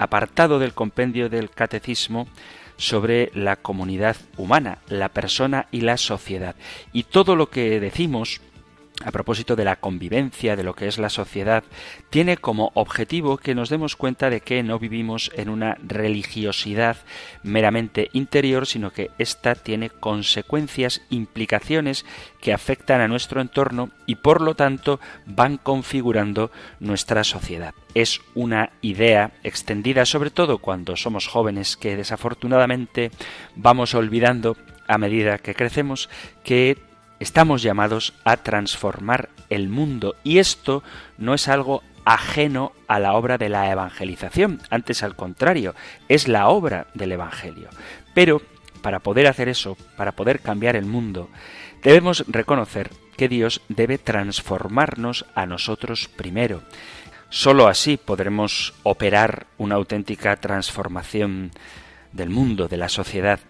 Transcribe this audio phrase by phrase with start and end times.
[0.00, 2.26] apartado del compendio del catecismo
[2.78, 6.56] sobre la comunidad humana, la persona y la sociedad.
[6.94, 8.40] Y todo lo que decimos
[9.04, 11.64] a propósito de la convivencia, de lo que es la sociedad,
[12.10, 16.96] tiene como objetivo que nos demos cuenta de que no vivimos en una religiosidad
[17.42, 22.04] meramente interior, sino que ésta tiene consecuencias, implicaciones
[22.40, 27.74] que afectan a nuestro entorno y por lo tanto van configurando nuestra sociedad.
[27.94, 33.10] Es una idea extendida sobre todo cuando somos jóvenes que desafortunadamente
[33.56, 36.08] vamos olvidando a medida que crecemos
[36.44, 36.89] que
[37.20, 40.82] Estamos llamados a transformar el mundo y esto
[41.18, 45.74] no es algo ajeno a la obra de la evangelización, antes al contrario,
[46.08, 47.68] es la obra del Evangelio.
[48.14, 48.40] Pero
[48.80, 51.28] para poder hacer eso, para poder cambiar el mundo,
[51.82, 56.62] debemos reconocer que Dios debe transformarnos a nosotros primero.
[57.28, 61.50] Solo así podremos operar una auténtica transformación
[62.12, 63.40] del mundo, de la sociedad.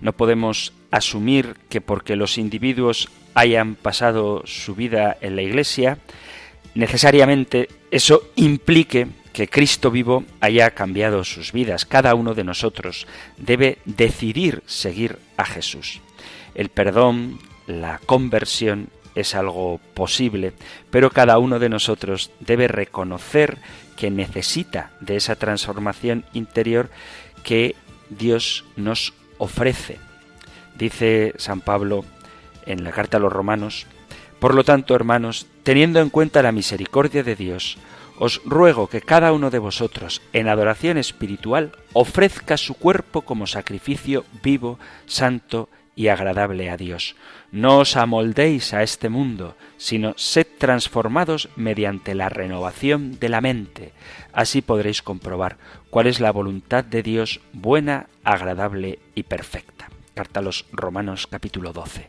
[0.00, 5.98] No podemos asumir que porque los individuos hayan pasado su vida en la Iglesia,
[6.76, 11.84] necesariamente eso implique que Cristo vivo haya cambiado sus vidas.
[11.84, 16.00] Cada uno de nosotros debe decidir seguir a Jesús.
[16.54, 20.52] El perdón, la conversión es algo posible,
[20.92, 23.58] pero cada uno de nosotros debe reconocer
[23.96, 26.88] que necesita de esa transformación interior
[27.42, 27.74] que
[28.10, 29.98] Dios nos ofrece.
[30.74, 32.04] Dice San Pablo
[32.66, 33.86] en la carta a los romanos,
[34.38, 37.78] Por lo tanto, hermanos, teniendo en cuenta la misericordia de Dios,
[38.18, 44.24] os ruego que cada uno de vosotros, en adoración espiritual, ofrezca su cuerpo como sacrificio
[44.42, 47.16] vivo, santo y agradable a Dios.
[47.52, 53.92] No os amoldéis a este mundo, sino sed transformados mediante la renovación de la mente.
[54.32, 55.56] Así podréis comprobar
[55.90, 59.93] cuál es la voluntad de Dios buena, agradable y perfecta.
[60.14, 62.08] Carta a los Romanos capítulo 12.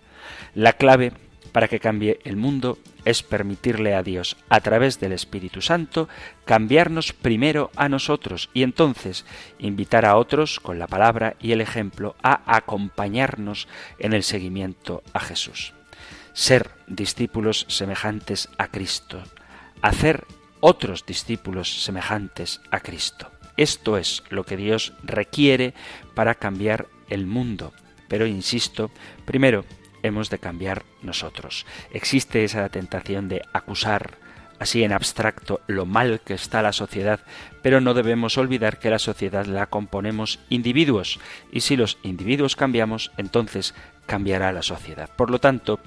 [0.53, 1.11] La clave
[1.51, 6.09] para que cambie el mundo es permitirle a Dios, a través del Espíritu Santo,
[6.43, 9.25] cambiarnos primero a nosotros y entonces
[9.57, 13.67] invitar a otros, con la palabra y el ejemplo, a acompañarnos
[13.99, 15.73] en el seguimiento a Jesús.
[16.33, 19.23] Ser discípulos semejantes a Cristo,
[19.81, 20.25] hacer
[20.59, 23.31] otros discípulos semejantes a Cristo.
[23.55, 25.73] Esto es lo que Dios requiere
[26.13, 27.71] para cambiar el mundo.
[28.07, 28.91] Pero, insisto,
[29.25, 29.65] primero
[30.03, 31.65] hemos de cambiar nosotros.
[31.91, 34.17] Existe esa tentación de acusar
[34.59, 37.19] así en abstracto lo mal que está la sociedad,
[37.61, 41.19] pero no debemos olvidar que la sociedad la componemos individuos,
[41.51, 43.73] y si los individuos cambiamos, entonces
[44.05, 45.09] cambiará la sociedad.
[45.15, 45.79] Por lo tanto,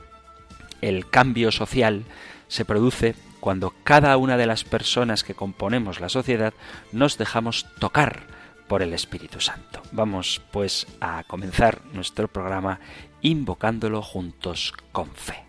[0.81, 2.05] el cambio social
[2.49, 6.55] se produce cuando cada una de las personas que componemos la sociedad
[6.93, 8.38] nos dejamos tocar
[8.69, 9.83] por el Espíritu Santo.
[9.93, 12.79] Vamos pues a comenzar nuestro programa
[13.23, 15.45] invocándolo juntos con fe.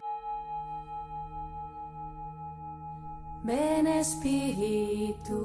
[3.44, 5.40] Ven Espíritu,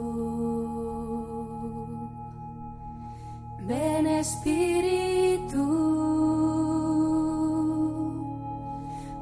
[3.61, 5.65] ven Espíritu,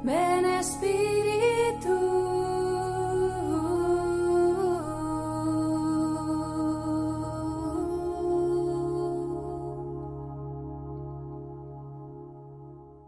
[0.03, 2.31] ven Espíritu.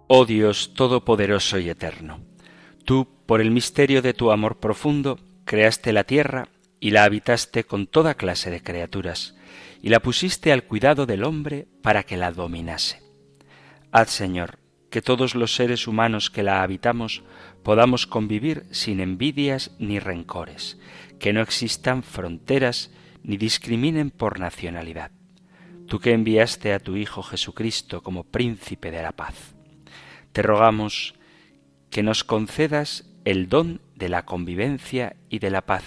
[0.06, 2.20] Oh Dios Todopoderoso y Eterno,
[2.84, 6.48] tú, por el misterio de tu amor profundo, creaste la tierra
[6.78, 9.34] y la habitaste con toda clase de criaturas,
[9.80, 13.00] y la pusiste al cuidado del hombre para que la dominase.
[13.92, 14.58] Haz, Señor,
[14.90, 17.22] que todos los seres humanos que la habitamos
[17.62, 20.78] podamos convivir sin envidias ni rencores,
[21.18, 22.90] que no existan fronteras
[23.22, 25.12] ni discriminen por nacionalidad.
[25.88, 29.53] Tú que enviaste a tu Hijo Jesucristo como príncipe de la paz
[30.34, 31.14] te rogamos
[31.90, 35.84] que nos concedas el don de la convivencia y de la paz,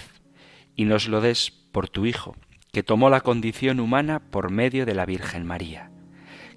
[0.74, 2.34] y nos lo des por tu Hijo,
[2.72, 5.90] que tomó la condición humana por medio de la Virgen María.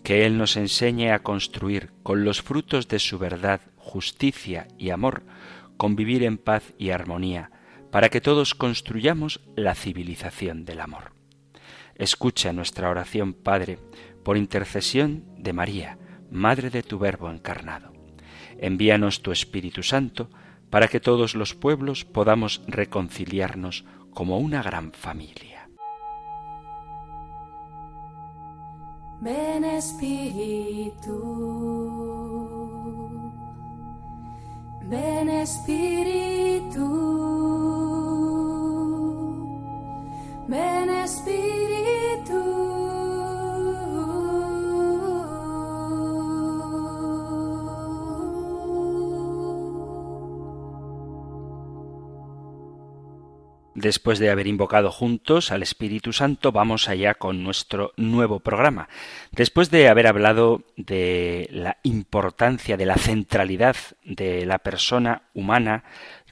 [0.03, 5.23] Que Él nos enseñe a construir con los frutos de su verdad, justicia y amor,
[5.75, 7.51] convivir en paz y armonía,
[7.91, 11.11] para que todos construyamos la civilización del amor.
[11.95, 13.79] Escucha nuestra oración, Padre,
[14.23, 15.97] por intercesión de María,
[16.31, 17.91] Madre de tu Verbo encarnado.
[18.57, 20.29] Envíanos tu Espíritu Santo,
[20.71, 23.83] para que todos los pueblos podamos reconciliarnos
[24.13, 25.69] como una gran familia.
[29.19, 31.13] Ven Espíritu,
[34.89, 36.87] ven Espíritu,
[40.47, 42.80] ven Espíritu.
[53.81, 58.87] Después de haber invocado juntos al Espíritu Santo, vamos allá con nuestro nuevo programa.
[59.31, 65.83] Después de haber hablado de la importancia, de la centralidad de la persona humana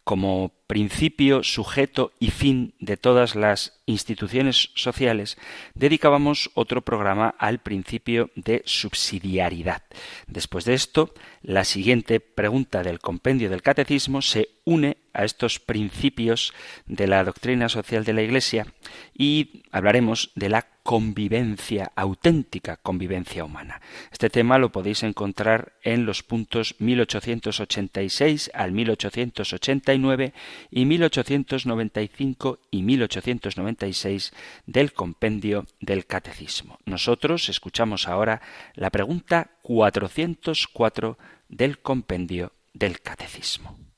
[0.04, 5.36] como principio, sujeto y fin de todas las instituciones sociales,
[5.74, 9.82] dedicábamos otro programa al principio de subsidiariedad.
[10.28, 16.54] Después de esto, la siguiente pregunta del compendio del catecismo se une a estos principios
[16.86, 18.68] de la doctrina social de la Iglesia
[19.14, 23.82] y hablaremos de la convivencia auténtica, convivencia humana.
[24.14, 30.34] Este tema lo podéis encontrar en los puntos 1886 al 1889
[30.72, 34.32] y 1895 y 1896
[34.68, 36.80] del compendio del Catecismo.
[36.86, 38.42] Nosotros escuchamos ahora
[38.74, 41.18] la pregunta 404
[41.50, 43.89] del compendio del Catecismo.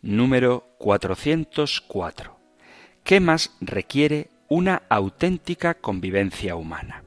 [0.00, 2.38] Número 404.
[3.02, 7.02] ¿Qué más requiere una auténtica convivencia humana?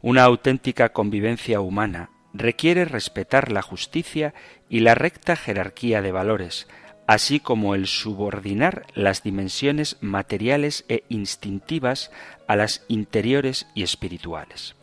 [0.00, 4.34] Una auténtica convivencia humana requiere respetar la justicia
[4.68, 6.66] y la recta jerarquía de valores,
[7.06, 12.10] así como el subordinar las dimensiones materiales e instintivas
[12.48, 14.74] a las interiores y espirituales.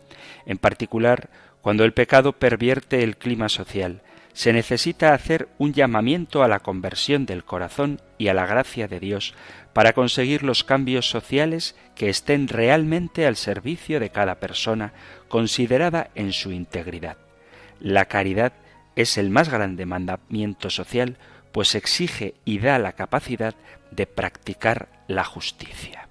[0.46, 1.30] En particular,
[1.62, 4.04] cuando el pecado pervierte el clima social,
[4.34, 9.00] se necesita hacer un llamamiento a la conversión del corazón y a la gracia de
[9.00, 9.34] Dios
[9.74, 14.94] para conseguir los cambios sociales que estén realmente al servicio de cada persona,
[15.28, 17.18] considerada en su integridad.
[17.80, 18.54] La caridad
[18.96, 21.18] es el más grande mandamiento social
[21.52, 23.56] pues exige y da la capacidad
[23.92, 26.09] de practicar la justicia.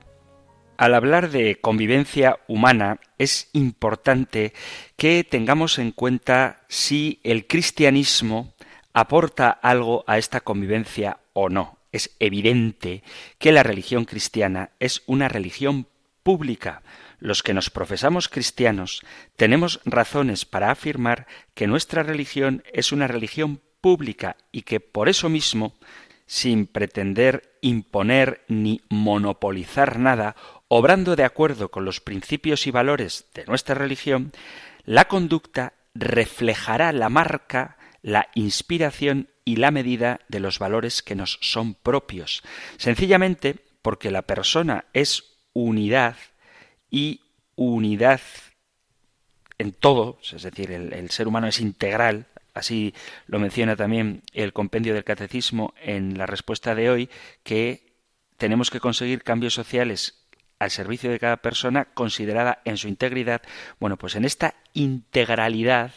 [0.79, 4.53] Al hablar de convivencia humana es importante
[4.97, 8.55] que tengamos en cuenta si el cristianismo
[8.93, 11.79] aporta algo a esta convivencia o no.
[11.91, 13.03] Es evidente
[13.39, 15.89] que la religión cristiana es una religión
[16.23, 16.83] pública.
[17.19, 19.03] Los que nos profesamos cristianos
[19.35, 25.29] tenemos razones para afirmar que nuestra religión es una religión pública y que por eso
[25.29, 25.75] mismo,
[26.29, 30.37] sin pretender imponer ni monopolizar nada,
[30.69, 34.31] obrando de acuerdo con los principios y valores de nuestra religión,
[34.85, 41.39] la conducta reflejará la marca, la inspiración y la medida de los valores que nos
[41.41, 42.43] son propios,
[42.77, 46.17] sencillamente porque la persona es unidad
[46.91, 47.23] y
[47.57, 48.21] unidad
[49.57, 52.95] en todo, es decir, el, el ser humano es integral, Así
[53.27, 57.11] lo menciona también el compendio del catecismo en la respuesta de hoy,
[57.43, 57.93] que
[58.37, 60.27] tenemos que conseguir cambios sociales
[60.59, 63.43] al servicio de cada persona considerada en su integridad.
[63.79, 65.93] Bueno, pues en esta integralidad,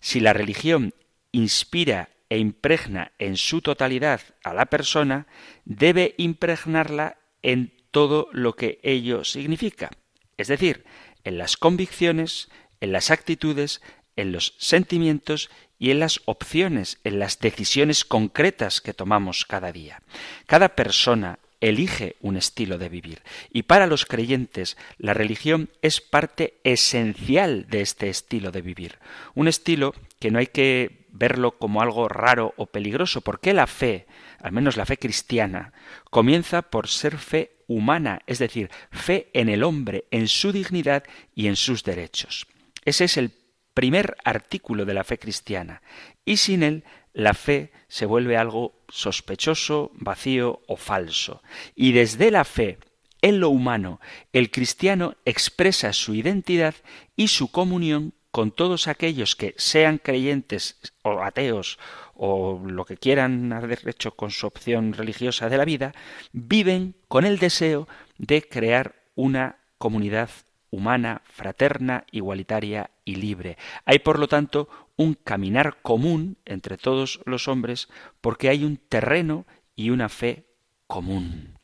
[0.00, 0.94] si la religión
[1.32, 5.26] inspira e impregna en su totalidad a la persona,
[5.64, 9.90] debe impregnarla en todo lo que ello significa,
[10.38, 10.84] es decir,
[11.24, 12.48] en las convicciones,
[12.80, 13.82] en las actitudes,
[14.16, 15.50] en los sentimientos
[15.82, 20.00] y en las opciones, en las decisiones concretas que tomamos cada día.
[20.46, 26.54] Cada persona elige un estilo de vivir y para los creyentes la religión es parte
[26.62, 29.00] esencial de este estilo de vivir.
[29.34, 34.06] Un estilo que no hay que verlo como algo raro o peligroso, porque la fe,
[34.38, 35.72] al menos la fe cristiana,
[36.10, 41.02] comienza por ser fe humana, es decir, fe en el hombre, en su dignidad
[41.34, 42.46] y en sus derechos.
[42.84, 43.41] Ese es el
[43.74, 45.82] primer artículo de la fe cristiana,
[46.24, 51.42] y sin él la fe se vuelve algo sospechoso, vacío o falso.
[51.74, 52.78] Y desde la fe
[53.20, 54.00] en lo humano,
[54.32, 56.74] el cristiano expresa su identidad
[57.16, 61.78] y su comunión con todos aquellos que sean creyentes o ateos
[62.14, 65.92] o lo que quieran haber hecho con su opción religiosa de la vida,
[66.32, 70.30] viven con el deseo de crear una comunidad
[70.72, 73.58] humana, fraterna, igualitaria y libre.
[73.84, 77.88] Hay, por lo tanto, un caminar común entre todos los hombres
[78.20, 80.46] porque hay un terreno y una fe
[80.86, 81.58] común.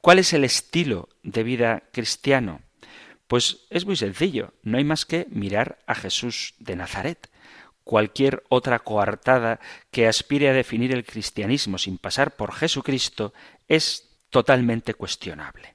[0.00, 2.60] ¿Cuál es el estilo de vida cristiano?
[3.26, 7.30] Pues es muy sencillo, no hay más que mirar a Jesús de Nazaret.
[7.82, 9.58] Cualquier otra coartada
[9.90, 13.32] que aspire a definir el cristianismo sin pasar por Jesucristo
[13.66, 15.74] es totalmente cuestionable.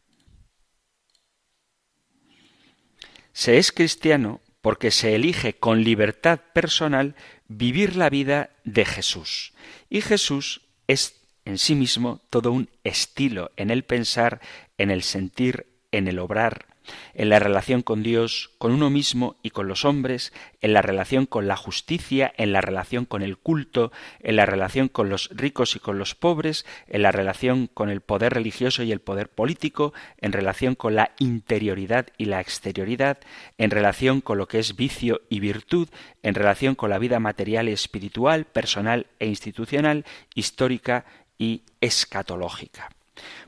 [3.38, 7.14] Se es cristiano porque se elige con libertad personal
[7.48, 9.54] vivir la vida de Jesús.
[9.92, 14.42] Y Jesús es en sí mismo todo un estilo en el pensar,
[14.80, 16.66] en el sentir, en el obrar,
[17.14, 21.26] en la relación con Dios, con uno mismo y con los hombres, en la relación
[21.26, 25.76] con la justicia, en la relación con el culto, en la relación con los ricos
[25.76, 29.94] y con los pobres, en la relación con el poder religioso y el poder político,
[30.20, 33.20] en relación con la interioridad y la exterioridad,
[33.58, 35.90] en relación con lo que es vicio y virtud,
[36.24, 41.06] en relación con la vida material y espiritual, personal e institucional, histórica
[41.38, 42.90] y escatológica.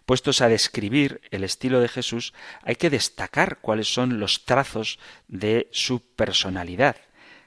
[0.06, 2.34] Puestos a describir el estilo de Jesús,
[2.64, 6.96] hay que destacar cuáles son los trazos de su personalidad.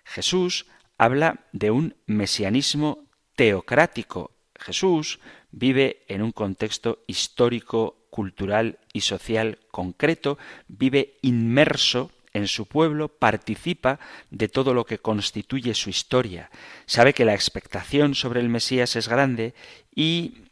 [0.05, 0.67] Jesús
[0.99, 4.33] habla de un mesianismo teocrático.
[4.59, 10.39] Jesús vive en un contexto histórico, cultural y social concreto,
[10.69, 13.99] vive inmerso en su pueblo, participa
[14.31, 16.51] de todo lo que constituye su historia,
[16.87, 19.55] sabe que la expectación sobre el Mesías es grande
[19.95, 20.45] y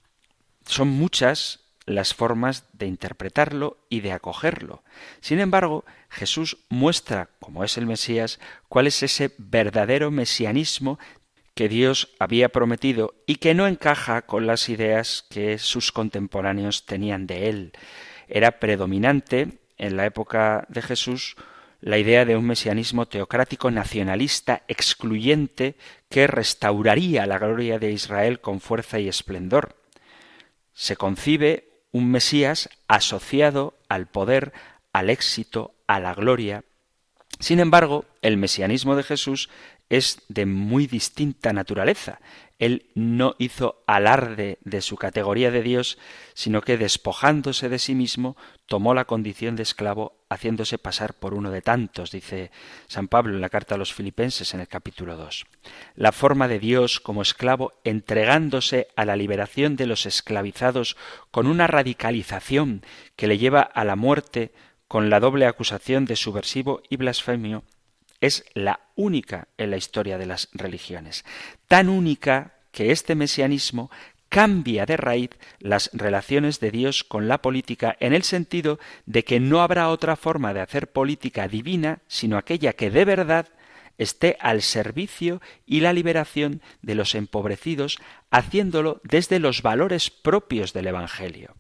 [0.67, 1.60] son muchas
[1.95, 4.83] las formas de interpretarlo y de acogerlo.
[5.21, 10.99] Sin embargo, Jesús muestra, como es el Mesías, cuál es ese verdadero mesianismo
[11.55, 17.27] que Dios había prometido y que no encaja con las ideas que sus contemporáneos tenían
[17.27, 17.73] de él.
[18.29, 21.37] Era predominante en la época de Jesús
[21.81, 25.77] la idea de un mesianismo teocrático nacionalista excluyente
[26.09, 29.77] que restauraría la gloria de Israel con fuerza y esplendor.
[30.75, 34.53] Se concibe un Mesías asociado al poder,
[34.93, 36.65] al éxito, a la gloria.
[37.39, 39.49] Sin embargo, el mesianismo de Jesús
[39.89, 42.21] es de muy distinta naturaleza.
[42.61, 45.99] Él no hizo alarde de su categoría de Dios,
[46.35, 48.37] sino que despojándose de sí mismo,
[48.67, 52.51] tomó la condición de esclavo, haciéndose pasar por uno de tantos, dice
[52.87, 55.47] San Pablo en la carta a los Filipenses en el capítulo 2.
[55.97, 60.99] La forma de Dios como esclavo, entregándose a la liberación de los esclavizados
[61.31, 62.85] con una radicalización
[63.17, 64.53] que le lleva a la muerte
[64.87, 67.65] con la doble acusación de subversivo y blasfemio,
[68.21, 71.25] es la única en la historia de las religiones.
[71.71, 73.93] Tan única que este mesianismo
[74.29, 79.39] cambia de raíz las relaciones de Dios con la política en el sentido de que
[79.39, 83.47] no habrá otra forma de hacer política divina sino aquella que de verdad
[83.99, 87.99] esté al servicio y la liberación de los empobrecidos,
[88.33, 91.55] haciéndolo desde los valores propios del Evangelio.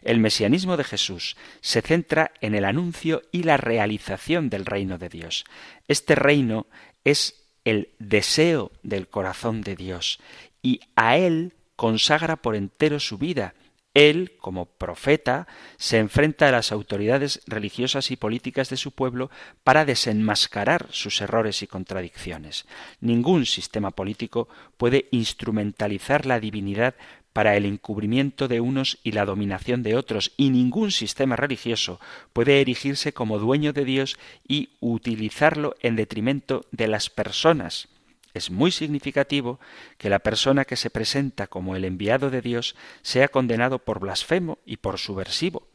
[0.00, 5.10] El mesianismo de Jesús se centra en el anuncio y la realización del reino de
[5.10, 5.44] Dios.
[5.86, 6.66] Este reino
[7.04, 7.39] es
[7.70, 10.18] el deseo del corazón de Dios
[10.60, 13.54] y a él consagra por entero su vida.
[13.94, 15.46] Él, como profeta,
[15.76, 19.30] se enfrenta a las autoridades religiosas y políticas de su pueblo
[19.64, 22.66] para desenmascarar sus errores y contradicciones.
[23.00, 26.94] Ningún sistema político puede instrumentalizar la divinidad
[27.32, 32.00] para el encubrimiento de unos y la dominación de otros, y ningún sistema religioso
[32.32, 37.88] puede erigirse como dueño de Dios y utilizarlo en detrimento de las personas.
[38.34, 39.58] Es muy significativo
[39.98, 44.58] que la persona que se presenta como el enviado de Dios sea condenado por blasfemo
[44.64, 45.68] y por subversivo.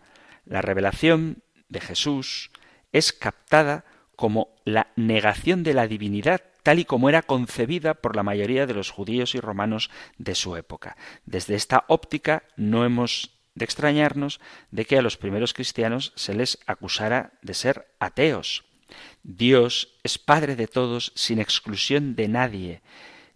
[0.45, 2.51] La revelación de Jesús
[2.91, 3.83] es captada
[4.15, 8.73] como la negación de la divinidad tal y como era concebida por la mayoría de
[8.73, 10.97] los judíos y romanos de su época.
[11.27, 14.41] Desde esta óptica no hemos de extrañarnos
[14.71, 18.65] de que a los primeros cristianos se les acusara de ser ateos.
[19.21, 22.81] Dios es Padre de todos sin exclusión de nadie,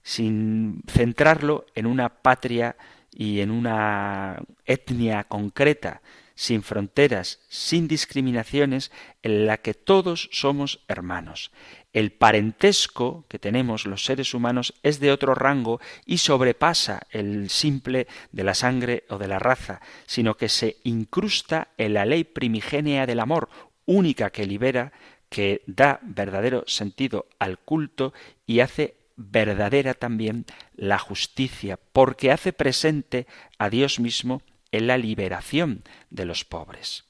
[0.02, 2.78] sin centrarlo en una patria
[3.12, 6.02] y en una etnia concreta,
[6.34, 11.52] sin fronteras, sin discriminaciones, en la que todos somos hermanos.
[11.92, 18.08] El parentesco que tenemos los seres humanos es de otro rango y sobrepasa el simple
[18.32, 23.08] de la sangre o de la raza, sino que se incrusta en la ley primigenia
[23.08, 23.50] del amor,
[23.86, 24.92] única que libera,
[25.30, 28.14] que da verdadero sentido al culto
[28.46, 33.28] y hace verdadera también la justicia, porque hace presente
[33.58, 34.42] a Dios mismo
[34.72, 37.06] en la liberación de los pobres.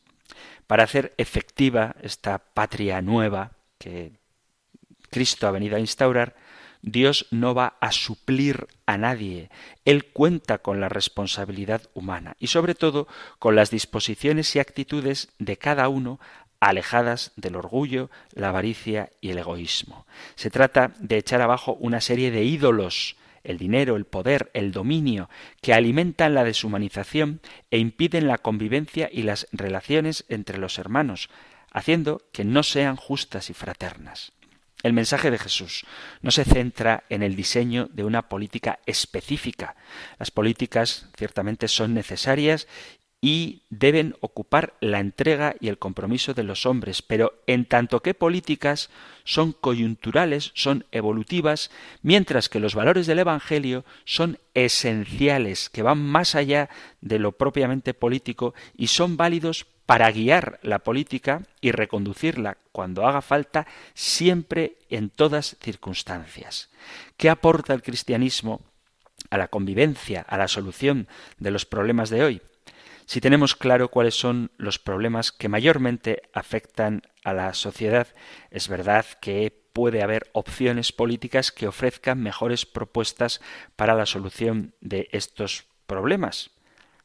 [0.67, 4.18] Para hacer efectiva esta patria nueva que
[5.09, 6.35] Cristo ha venido a instaurar,
[6.81, 9.49] Dios no va a suplir a nadie.
[9.85, 15.57] Él cuenta con la responsabilidad humana y sobre todo con las disposiciones y actitudes de
[15.57, 16.19] cada uno
[16.59, 20.05] alejadas del orgullo, la avaricia y el egoísmo.
[20.35, 25.29] Se trata de echar abajo una serie de ídolos, el dinero, el poder, el dominio,
[25.61, 31.29] que alimentan la deshumanización e impiden la convivencia y las relaciones entre los hermanos,
[31.71, 34.33] haciendo que no sean justas y fraternas.
[34.81, 35.85] El mensaje de Jesús
[36.21, 39.75] no se centra en el diseño de una política específica.
[40.17, 42.67] Las políticas ciertamente son necesarias
[43.21, 48.13] y deben ocupar la entrega y el compromiso de los hombres, pero en tanto que
[48.13, 48.89] políticas
[49.25, 51.69] son coyunturales, son evolutivas,
[52.01, 56.69] mientras que los valores del Evangelio son esenciales, que van más allá
[57.01, 63.23] de lo propiamente político y son válidos para guiar la política y reconducirla cuando haga
[63.23, 63.65] falta,
[63.95, 66.69] siempre en todas circunstancias.
[67.17, 68.61] ¿Qué aporta el cristianismo
[69.31, 71.07] a la convivencia, a la solución
[71.39, 72.41] de los problemas de hoy?
[73.07, 78.09] Si tenemos claro cuáles son los problemas que mayormente afectan a la sociedad,
[78.51, 83.41] es verdad que puede haber opciones políticas que ofrezcan mejores propuestas
[83.75, 86.51] para la solución de estos problemas.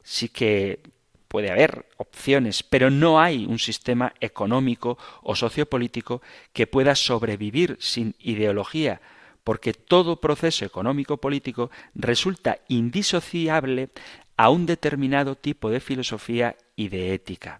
[0.03, 0.93] Sí que
[1.35, 6.21] puede haber opciones, pero no hay un sistema económico o sociopolítico
[6.53, 9.01] que pueda sobrevivir sin ideología,
[9.43, 13.89] porque todo proceso económico político resulta indisociable
[14.37, 17.59] a un determinado tipo de filosofía y de ética.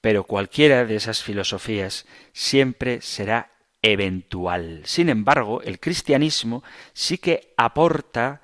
[0.00, 3.50] Pero cualquiera de esas filosofías siempre será
[3.82, 4.80] eventual.
[4.84, 8.40] Sin embargo, el cristianismo sí que aporta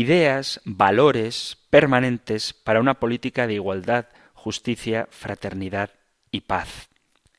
[0.00, 5.90] ideas, valores permanentes para una política de igualdad, justicia, fraternidad
[6.30, 6.88] y paz.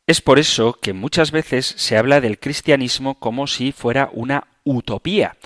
[0.08, 5.38] Es por eso que muchas veces se habla del cristianismo como si fuera una utopía.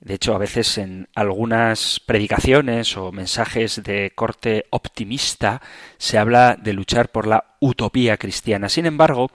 [0.00, 5.62] De hecho, a veces en algunas predicaciones o mensajes de corte optimista
[5.98, 8.68] se habla de luchar por la utopía cristiana.
[8.68, 9.30] Sin embargo,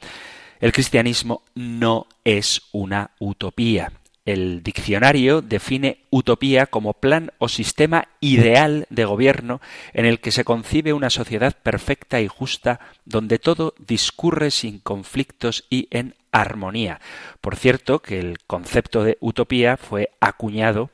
[0.60, 3.92] el cristianismo no es una utopía.
[4.30, 9.60] El diccionario define utopía como plan o sistema ideal de gobierno
[9.92, 15.66] en el que se concibe una sociedad perfecta y justa donde todo discurre sin conflictos
[15.72, 17.02] y en armonía.
[17.42, 20.92] Por cierto, que el concepto de utopía fue acuñado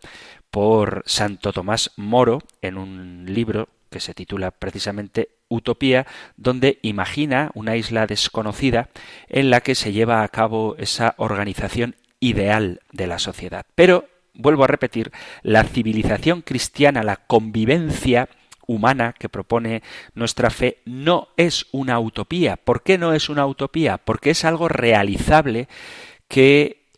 [0.50, 7.76] por Santo Tomás Moro en un libro que se titula precisamente Utopía, donde imagina una
[7.76, 8.88] isla desconocida
[9.28, 13.66] en la que se lleva a cabo esa organización ideal de la sociedad.
[13.76, 15.12] Pero, vuelvo a repetir,
[15.44, 18.30] la civilización cristiana, la convivencia
[18.68, 19.84] humana que propone
[20.16, 22.58] nuestra fe no es una utopía.
[22.58, 23.98] ¿Por qué no es una utopía?
[24.00, 25.68] Porque es algo realizable
[26.28, 26.90] que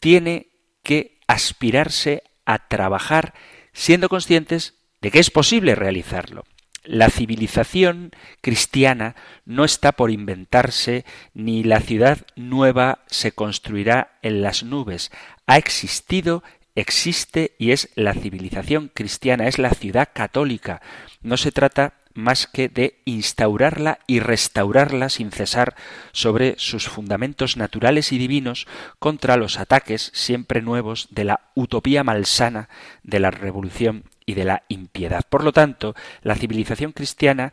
[0.00, 0.48] tiene
[0.82, 3.34] que aspirarse a trabajar
[3.74, 6.44] siendo conscientes de que es posible realizarlo.
[6.84, 9.14] La civilización cristiana
[9.44, 15.12] no está por inventarse, ni la ciudad nueva se construirá en las nubes.
[15.46, 16.42] Ha existido
[16.74, 20.80] existe y es la civilización cristiana, es la ciudad católica.
[21.20, 25.74] No se trata más que de instaurarla y restaurarla sin cesar
[26.12, 28.66] sobre sus fundamentos naturales y divinos
[28.98, 32.68] contra los ataques siempre nuevos de la utopía malsana
[33.02, 35.22] de la revolución de la impiedad.
[35.28, 37.52] Por lo tanto, la civilización cristiana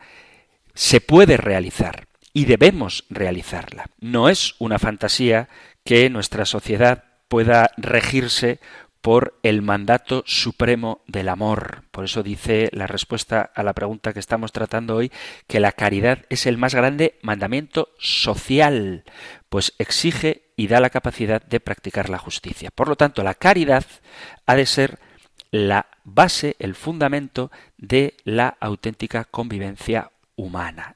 [0.73, 3.87] se puede realizar y debemos realizarla.
[3.99, 5.49] No es una fantasía
[5.83, 8.59] que nuestra sociedad pueda regirse
[9.01, 11.83] por el mandato supremo del amor.
[11.91, 15.11] Por eso dice la respuesta a la pregunta que estamos tratando hoy
[15.47, 19.05] que la caridad es el más grande mandamiento social,
[19.47, 22.71] pues exige y da la capacidad de practicar la justicia.
[22.71, 23.85] Por lo tanto, la caridad
[24.45, 24.99] ha de ser
[25.51, 30.95] la base, el fundamento de la auténtica convivencia humana.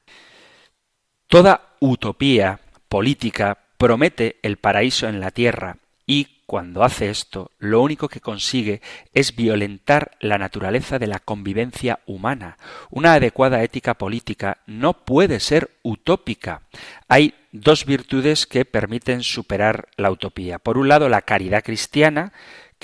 [1.28, 8.10] Toda utopía política promete el paraíso en la tierra y cuando hace esto, lo único
[8.10, 8.82] que consigue
[9.13, 12.58] es violentar la naturaleza de la convivencia humana.
[12.91, 16.62] Una adecuada ética política no puede ser utópica.
[17.08, 20.60] Hay dos virtudes que permiten superar la utopía.
[20.60, 22.34] Por un lado, la caridad cristiana,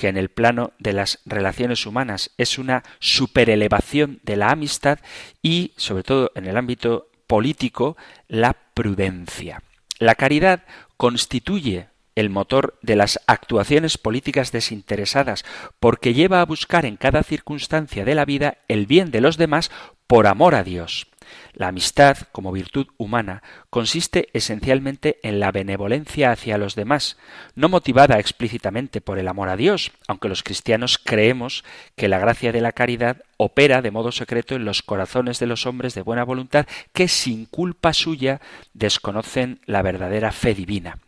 [0.00, 4.98] que en el plano de las relaciones humanas es una superelevación de la amistad
[5.42, 9.62] y, sobre todo en el ámbito político, la prudencia.
[9.98, 10.62] La caridad
[10.96, 15.44] constituye el motor de las actuaciones políticas desinteresadas,
[15.80, 19.70] porque lleva a buscar en cada circunstancia de la vida el bien de los demás
[20.06, 21.08] por amor a Dios.
[21.52, 27.18] La amistad, como virtud humana, consiste esencialmente en la benevolencia hacia los demás,
[27.54, 31.64] no motivada explícitamente por el amor a Dios, aunque los cristianos creemos
[31.96, 35.66] que la gracia de la caridad opera de modo secreto en los corazones de los
[35.66, 38.40] hombres de buena voluntad que sin culpa suya
[38.74, 40.98] desconocen la verdadera fe divina.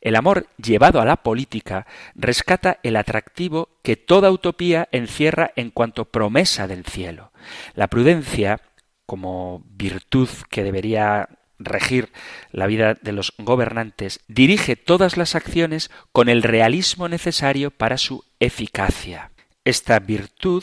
[0.00, 6.06] El amor llevado a la política rescata el atractivo que toda utopía encierra en cuanto
[6.06, 7.32] promesa del cielo.
[7.74, 8.60] La prudencia
[9.08, 12.12] como virtud que debería regir
[12.52, 18.22] la vida de los gobernantes, dirige todas las acciones con el realismo necesario para su
[18.38, 19.30] eficacia.
[19.64, 20.62] Esta virtud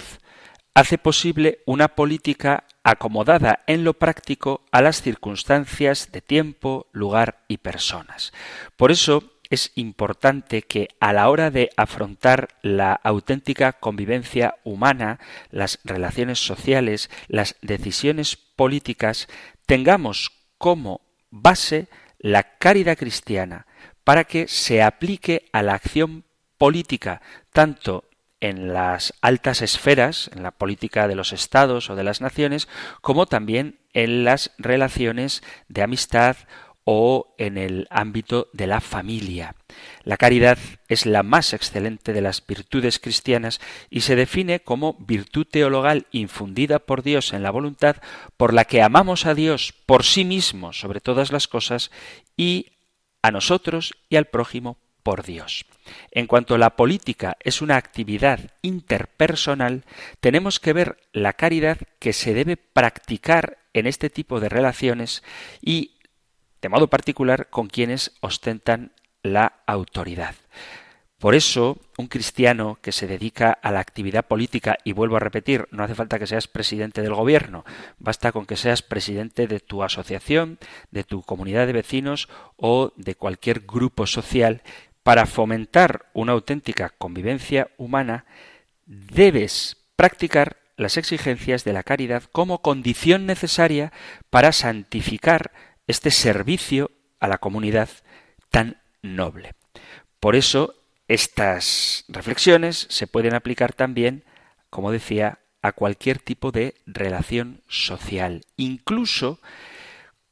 [0.75, 7.57] hace posible una política acomodada en lo práctico a las circunstancias de tiempo, lugar y
[7.57, 8.31] personas.
[8.77, 15.19] Por eso es importante que a la hora de afrontar la auténtica convivencia humana,
[15.51, 19.27] las relaciones sociales, las decisiones políticas,
[19.65, 21.87] tengamos como base
[22.19, 23.67] la caridad cristiana
[24.03, 26.25] para que se aplique a la acción
[26.57, 28.05] política, tanto
[28.39, 32.67] en las altas esferas, en la política de los estados o de las naciones,
[33.01, 36.37] como también en las relaciones de amistad
[36.85, 39.55] o en el ámbito de la familia.
[40.03, 45.47] La caridad es la más excelente de las virtudes cristianas y se define como virtud
[45.49, 47.97] teologal infundida por Dios en la voluntad
[48.37, 51.91] por la que amamos a Dios por sí mismo sobre todas las cosas
[52.37, 52.67] y
[53.23, 55.65] a nosotros y al prójimo por Dios.
[56.11, 59.83] En cuanto la política es una actividad interpersonal,
[60.19, 65.23] tenemos que ver la caridad que se debe practicar en este tipo de relaciones
[65.61, 65.94] y
[66.61, 68.91] de modo particular con quienes ostentan
[69.23, 70.35] la autoridad.
[71.17, 75.67] Por eso, un cristiano que se dedica a la actividad política, y vuelvo a repetir,
[75.71, 77.63] no hace falta que seas presidente del gobierno,
[77.97, 80.59] basta con que seas presidente de tu asociación,
[80.91, 84.61] de tu comunidad de vecinos o de cualquier grupo social,
[85.03, 88.25] para fomentar una auténtica convivencia humana,
[88.85, 93.93] debes practicar las exigencias de la caridad como condición necesaria
[94.29, 95.51] para santificar
[95.87, 97.89] este servicio a la comunidad
[98.49, 99.53] tan noble.
[100.19, 100.75] Por eso,
[101.07, 104.23] estas reflexiones se pueden aplicar también,
[104.69, 109.39] como decía, a cualquier tipo de relación social, incluso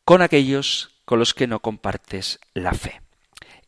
[0.06, 3.02] con aquellos con los que no compartes la fe.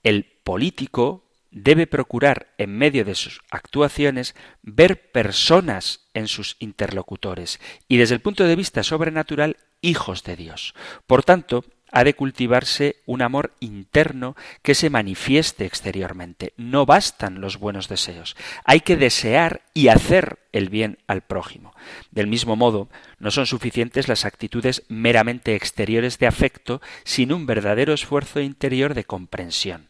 [0.03, 7.97] El político debe procurar, en medio de sus actuaciones, ver personas en sus interlocutores y,
[7.97, 10.75] desde el punto de vista sobrenatural, hijos de Dios.
[11.07, 16.53] Por tanto, ha de cultivarse un amor interno que se manifieste exteriormente.
[16.57, 18.35] No bastan los buenos deseos.
[18.63, 21.73] Hay que desear y hacer el bien al prójimo.
[22.11, 27.93] Del mismo modo, no son suficientes las actitudes meramente exteriores de afecto sin un verdadero
[27.93, 29.89] esfuerzo interior de comprensión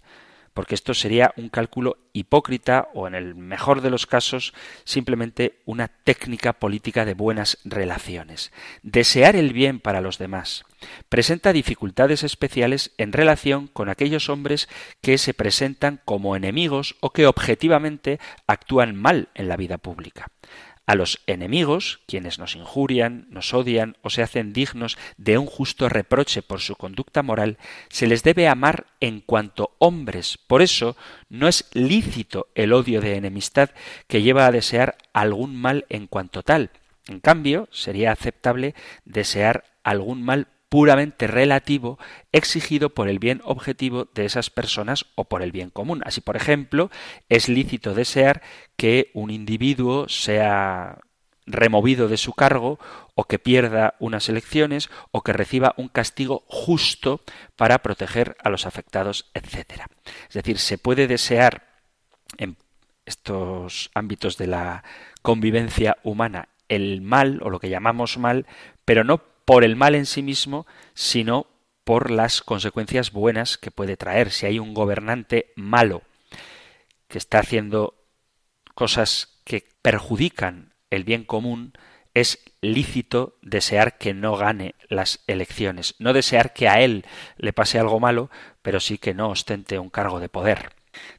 [0.55, 4.53] porque esto sería un cálculo hipócrita o, en el mejor de los casos,
[4.85, 8.53] simplemente una técnica política de buenas relaciones.
[8.81, 10.63] Desear el bien para los demás
[11.09, 14.69] presenta dificultades especiales en relación con aquellos hombres
[15.01, 20.27] que se presentan como enemigos o que objetivamente actúan mal en la vida pública.
[20.87, 25.89] A los enemigos, quienes nos injurian, nos odian o se hacen dignos de un justo
[25.89, 27.57] reproche por su conducta moral,
[27.89, 30.37] se les debe amar en cuanto hombres.
[30.37, 30.95] Por eso
[31.27, 33.71] no es lícito el odio de enemistad
[34.07, 36.69] que lleva a desear algún mal en cuanto tal.
[37.07, 41.97] En cambio, sería aceptable desear algún mal puramente relativo
[42.33, 46.01] exigido por el bien objetivo de esas personas o por el bien común.
[46.03, 46.91] Así, por ejemplo,
[47.29, 48.41] es lícito desear
[48.75, 50.99] que un individuo sea
[51.45, 52.77] removido de su cargo
[53.13, 57.21] o que pierda unas elecciones o que reciba un castigo justo
[57.55, 59.83] para proteger a los afectados, etc.
[60.27, 61.69] Es decir, se puede desear
[62.38, 62.57] en
[63.05, 64.83] estos ámbitos de la
[65.21, 68.45] convivencia humana el mal o lo que llamamos mal,
[68.83, 71.47] pero no por el mal en sí mismo, sino
[71.84, 74.31] por las consecuencias buenas que puede traer.
[74.31, 76.01] Si hay un gobernante malo
[77.08, 77.95] que está haciendo
[78.73, 81.73] cosas que perjudican el bien común,
[82.15, 87.05] es lícito desear que no gane las elecciones, no desear que a él
[87.38, 88.31] le pase algo malo,
[88.62, 90.71] pero sí que no ostente un cargo de poder.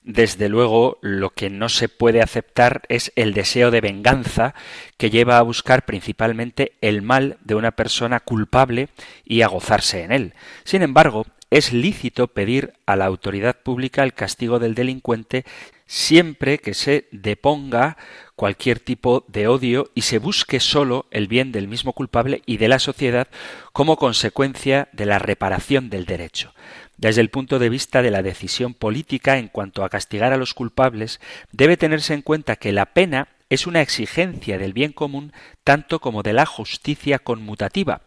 [0.02, 4.54] Desde luego, lo que no se puede aceptar es el deseo de venganza
[4.96, 8.88] que lleva a buscar principalmente el mal de una persona culpable
[9.24, 10.34] y a gozarse en él.
[10.64, 15.44] Sin embargo, es lícito pedir a la autoridad pública el castigo del delincuente
[15.86, 17.96] siempre que se deponga
[18.34, 22.68] cualquier tipo de odio y se busque solo el bien del mismo culpable y de
[22.68, 23.28] la sociedad
[23.72, 26.52] como consecuencia de la reparación del derecho.
[26.96, 30.54] Desde el punto de vista de la decisión política en cuanto a castigar a los
[30.54, 31.20] culpables,
[31.52, 36.22] debe tenerse en cuenta que la pena es una exigencia del bien común tanto como
[36.22, 38.02] de la justicia conmutativa.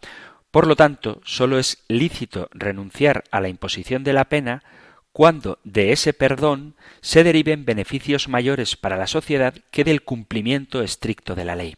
[0.50, 4.62] Por lo tanto, sólo es lícito renunciar a la imposición de la pena
[5.12, 11.34] cuando de ese perdón se deriven beneficios mayores para la sociedad que del cumplimiento estricto
[11.34, 11.76] de la ley.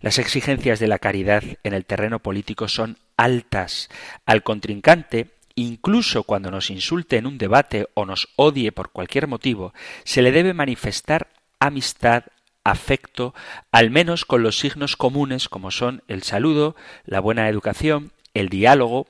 [0.00, 3.88] Las exigencias de la caridad en el terreno político son altas.
[4.26, 9.74] Al contrincante, incluso cuando nos insulte en un debate o nos odie por cualquier motivo,
[10.04, 12.24] se le debe manifestar amistad,
[12.62, 13.34] afecto,
[13.72, 19.06] al menos con los signos comunes como son el saludo, la buena educación, el diálogo,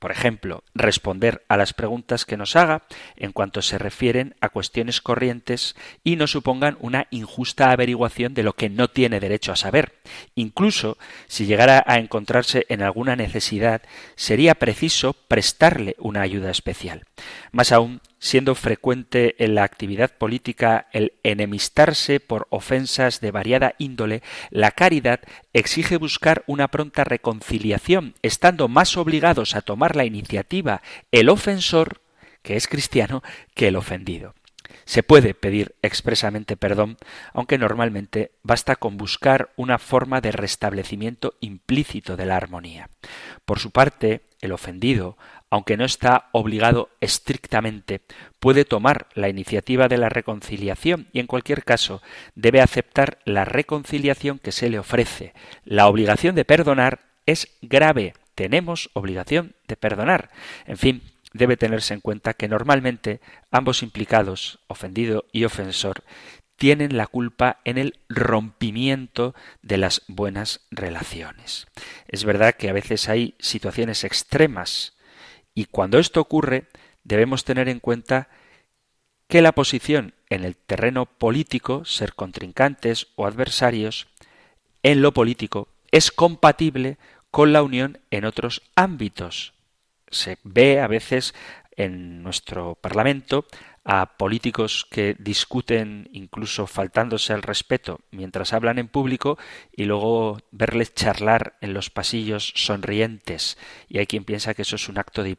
[0.00, 2.82] por ejemplo, responder a las preguntas que nos haga
[3.16, 8.54] en cuanto se refieren a cuestiones corrientes y no supongan una injusta averiguación de lo
[8.54, 10.00] que no tiene derecho a saber.
[10.34, 10.96] Incluso
[11.28, 13.82] si llegara a encontrarse en alguna necesidad,
[14.16, 17.04] sería preciso prestarle una ayuda especial.
[17.52, 24.22] Más aún, siendo frecuente en la actividad política el enemistarse por ofensas de variada índole,
[24.50, 25.20] la caridad
[25.52, 32.02] exige buscar una pronta reconciliación, estando más obligados a tomar la iniciativa el ofensor,
[32.42, 33.22] que es cristiano,
[33.54, 34.34] que el ofendido.
[34.84, 36.96] Se puede pedir expresamente perdón,
[37.32, 42.90] aunque normalmente basta con buscar una forma de restablecimiento implícito de la armonía.
[43.44, 45.16] Por su parte, el ofendido,
[45.50, 48.00] aunque no está obligado estrictamente,
[48.38, 52.00] puede tomar la iniciativa de la reconciliación y en cualquier caso
[52.36, 55.34] debe aceptar la reconciliación que se le ofrece.
[55.64, 58.14] La obligación de perdonar es grave.
[58.36, 60.30] Tenemos obligación de perdonar.
[60.66, 66.04] En fin, debe tenerse en cuenta que normalmente ambos implicados, ofendido y ofensor,
[66.56, 71.66] tienen la culpa en el rompimiento de las buenas relaciones.
[72.06, 74.94] Es verdad que a veces hay situaciones extremas
[75.54, 76.66] y cuando esto ocurre,
[77.04, 78.28] debemos tener en cuenta
[79.28, 84.08] que la posición en el terreno político, ser contrincantes o adversarios,
[84.82, 86.98] en lo político, es compatible
[87.30, 89.54] con la unión en otros ámbitos.
[90.08, 91.34] Se ve a veces
[91.76, 93.44] en nuestro Parlamento
[93.84, 99.38] a políticos que discuten incluso faltándose al respeto mientras hablan en público
[99.72, 103.56] y luego verles charlar en los pasillos sonrientes.
[103.88, 105.36] Y hay quien piensa que eso es un acto de,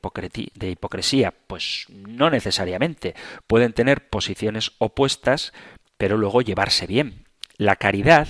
[0.56, 1.34] de hipocresía.
[1.48, 3.16] Pues no necesariamente.
[3.48, 5.54] Pueden tener posiciones opuestas,
[5.98, 7.26] pero luego llevarse bien.
[7.58, 8.28] La caridad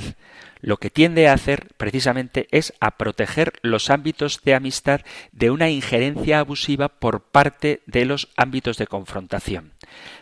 [0.61, 5.69] lo que tiende a hacer precisamente es a proteger los ámbitos de amistad de una
[5.69, 9.73] injerencia abusiva por parte de los ámbitos de confrontación.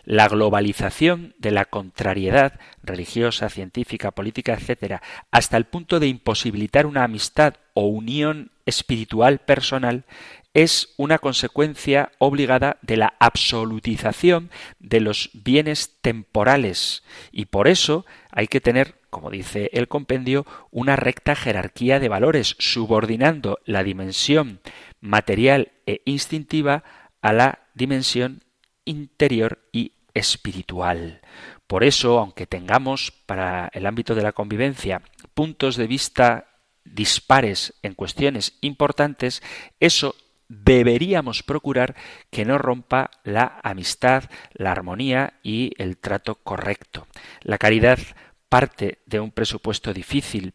[0.05, 7.03] La globalización de la contrariedad religiosa, científica, política, etc., hasta el punto de imposibilitar una
[7.03, 10.05] amistad o unión espiritual personal
[10.53, 14.49] es una consecuencia obligada de la absolutización
[14.79, 20.95] de los bienes temporales y por eso hay que tener como dice el compendio, una
[20.95, 24.59] recta jerarquía de valores, subordinando la dimensión
[25.01, 26.83] material e instintiva
[27.21, 28.43] a la dimensión
[28.85, 31.21] interior y espiritual.
[31.67, 35.01] Por eso, aunque tengamos para el ámbito de la convivencia
[35.33, 36.47] puntos de vista
[36.83, 39.43] dispares en cuestiones importantes,
[39.79, 40.15] eso
[40.47, 41.95] deberíamos procurar
[42.31, 47.07] que no rompa la amistad, la armonía y el trato correcto.
[47.41, 47.99] La caridad
[48.49, 50.53] parte de un presupuesto difícil,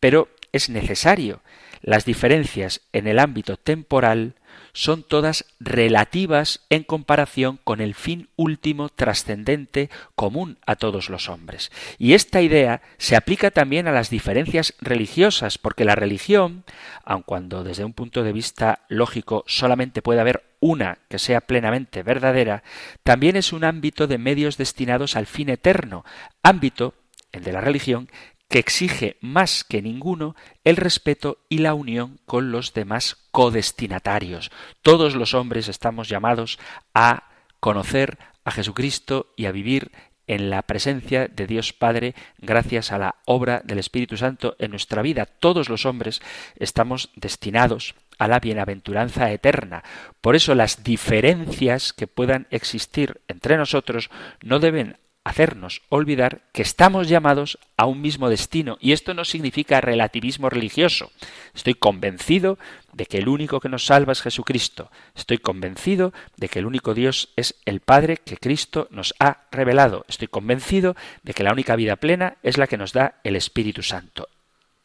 [0.00, 1.40] pero es necesario.
[1.82, 4.34] Las diferencias en el ámbito temporal
[4.72, 11.70] son todas relativas en comparación con el fin último trascendente común a todos los hombres.
[11.98, 16.64] Y esta idea se aplica también a las diferencias religiosas, porque la religión,
[17.04, 22.02] aun cuando desde un punto de vista lógico solamente puede haber una que sea plenamente
[22.02, 22.62] verdadera,
[23.02, 26.04] también es un ámbito de medios destinados al fin eterno,
[26.42, 26.94] ámbito
[27.32, 28.08] el de la religión,
[28.48, 34.50] que exige más que ninguno el respeto y la unión con los demás codestinatarios.
[34.82, 36.58] Todos los hombres estamos llamados
[36.94, 37.24] a
[37.60, 39.90] conocer a Jesucristo y a vivir
[40.28, 45.02] en la presencia de Dios Padre gracias a la obra del Espíritu Santo en nuestra
[45.02, 45.26] vida.
[45.26, 46.20] Todos los hombres
[46.56, 49.84] estamos destinados a la bienaventuranza eterna.
[50.20, 54.10] Por eso las diferencias que puedan existir entre nosotros
[54.42, 58.78] no deben hacernos olvidar que estamos llamados a un mismo destino.
[58.80, 61.10] Y esto no significa relativismo religioso.
[61.52, 62.58] Estoy convencido
[62.92, 64.88] de que el único que nos salva es Jesucristo.
[65.16, 70.04] Estoy convencido de que el único Dios es el Padre que Cristo nos ha revelado.
[70.06, 73.82] Estoy convencido de que la única vida plena es la que nos da el Espíritu
[73.82, 74.28] Santo.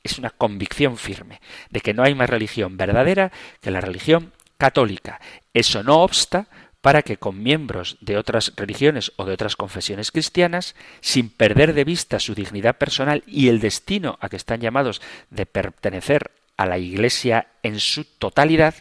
[0.03, 5.21] Es una convicción firme de que no hay más religión verdadera que la religión católica.
[5.53, 6.47] Eso no obsta
[6.81, 11.83] para que con miembros de otras religiones o de otras confesiones cristianas, sin perder de
[11.83, 16.79] vista su dignidad personal y el destino a que están llamados de pertenecer a la
[16.79, 18.75] Iglesia en su totalidad,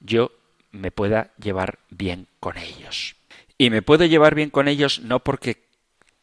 [0.00, 0.32] yo
[0.70, 3.16] me pueda llevar bien con ellos.
[3.58, 5.64] Y me puedo llevar bien con ellos no porque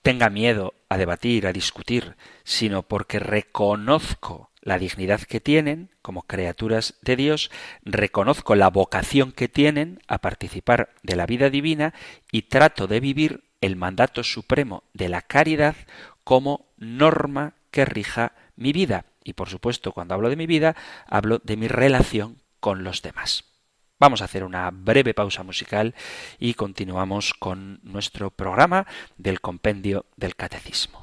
[0.03, 6.95] tenga miedo a debatir, a discutir, sino porque reconozco la dignidad que tienen como criaturas
[7.01, 7.51] de Dios,
[7.83, 11.93] reconozco la vocación que tienen a participar de la vida divina
[12.31, 15.75] y trato de vivir el mandato supremo de la caridad
[16.23, 19.05] como norma que rija mi vida.
[19.23, 20.75] Y por supuesto, cuando hablo de mi vida,
[21.07, 23.45] hablo de mi relación con los demás.
[23.99, 25.95] Vamos a hacer una breve pausa musical
[26.39, 28.85] y continuamos con nuestro programa
[29.17, 31.02] del compendio del catecismo.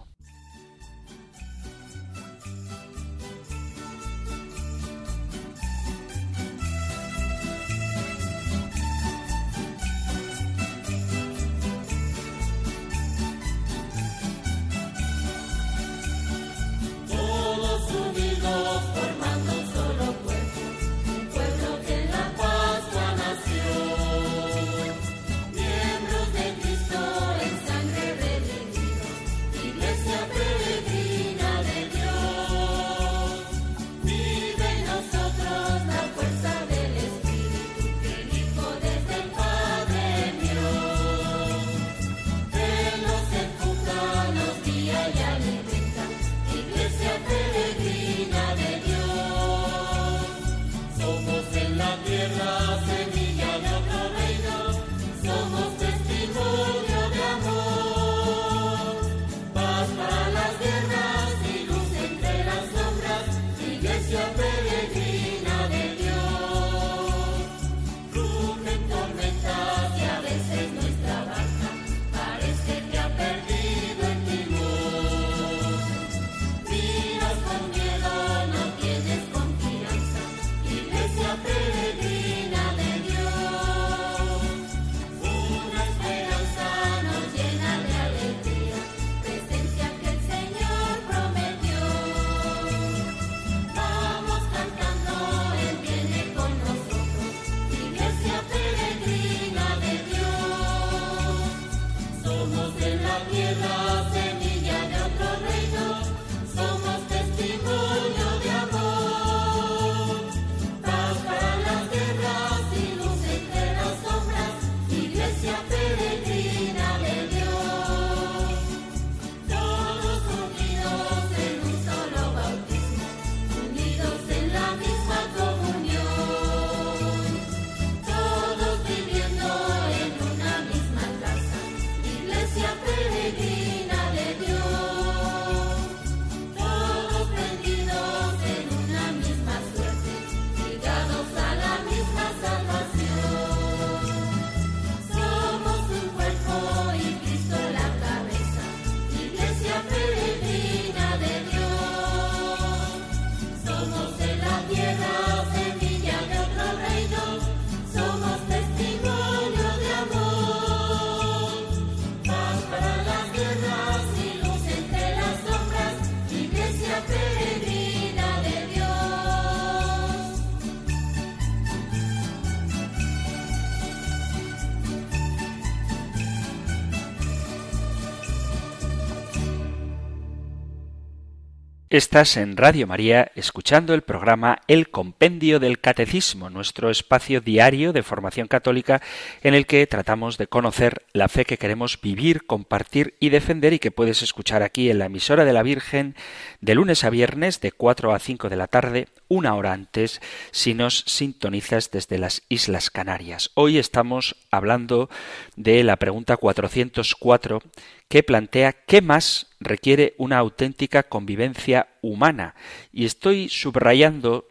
[181.90, 188.04] Estás en Radio María escuchando el programa El Compendio del Catecismo, nuestro espacio diario de
[188.04, 189.02] formación católica
[189.42, 193.80] en el que tratamos de conocer la fe que queremos vivir, compartir y defender y
[193.80, 196.14] que puedes escuchar aquí en la emisora de la Virgen
[196.60, 200.22] de lunes a viernes de 4 a 5 de la tarde, una hora antes,
[200.52, 203.50] si nos sintonizas desde las Islas Canarias.
[203.54, 205.10] Hoy estamos hablando
[205.56, 207.62] de la pregunta 404
[208.08, 212.54] que plantea qué más requiere una auténtica convivencia humana.
[212.92, 214.48] Y estoy subrayando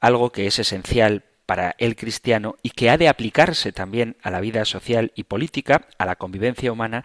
[0.00, 4.40] algo que es esencial para el cristiano y que ha de aplicarse también a la
[4.40, 7.04] vida social y política, a la convivencia humana,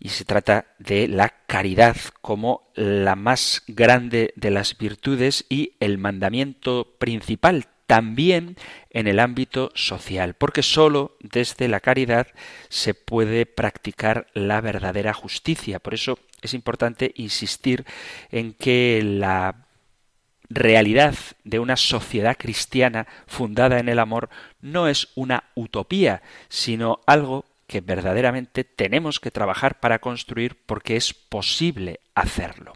[0.00, 5.98] y se trata de la caridad como la más grande de las virtudes y el
[5.98, 8.56] mandamiento principal también
[8.90, 12.26] en el ámbito social, porque sólo desde la caridad
[12.68, 15.78] se puede practicar la verdadera justicia.
[15.78, 17.86] Por eso es importante insistir
[18.30, 19.64] en que la
[20.50, 21.14] realidad
[21.44, 24.28] de una sociedad cristiana fundada en el amor
[24.60, 26.20] no es una utopía,
[26.50, 32.74] sino algo que verdaderamente tenemos que trabajar para construir porque es posible hacerlo.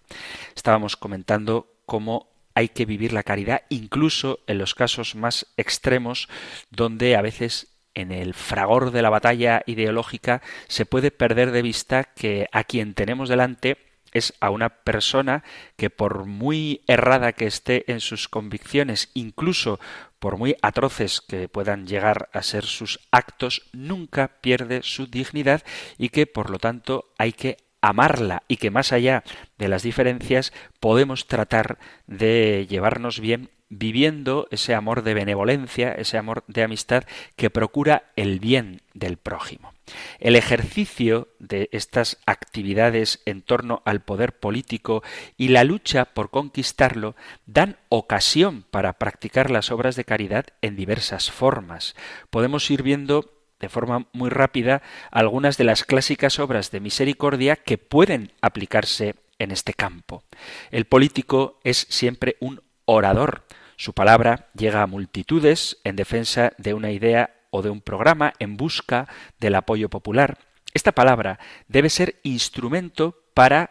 [0.57, 6.28] Estábamos comentando cómo hay que vivir la caridad incluso en los casos más extremos
[6.70, 12.05] donde a veces en el fragor de la batalla ideológica se puede perder de vista
[12.05, 13.76] que a quien tenemos delante
[14.12, 15.42] es a una persona
[15.76, 19.80] que por muy errada que esté en sus convicciones, incluso
[20.18, 25.62] por muy atroces que puedan llegar a ser sus actos, nunca pierde su dignidad
[25.98, 29.22] y que por lo tanto hay que amarla y que más allá
[29.59, 36.45] de las diferencias podemos tratar de llevarnos bien viviendo ese amor de benevolencia, ese amor
[36.47, 37.05] de amistad
[37.37, 39.72] que procura el bien del prójimo.
[40.20, 45.03] El ejercicio de estas actividades en torno al poder político
[45.39, 47.16] y la lucha por conquistarlo
[47.47, 51.97] dan ocasión para practicar las obras de caridad en diversas formas.
[52.28, 57.79] Podemos ir viendo de forma muy rápida algunas de las clásicas obras de misericordia que
[57.79, 60.25] pueden aplicarse en este campo.
[60.71, 63.47] El político es siempre un orador.
[63.77, 68.57] Su palabra llega a multitudes en defensa de una idea o de un programa en
[68.57, 69.09] busca
[69.39, 70.39] del apoyo popular.
[70.75, 71.39] Esta palabra
[71.69, 73.71] debe ser instrumento para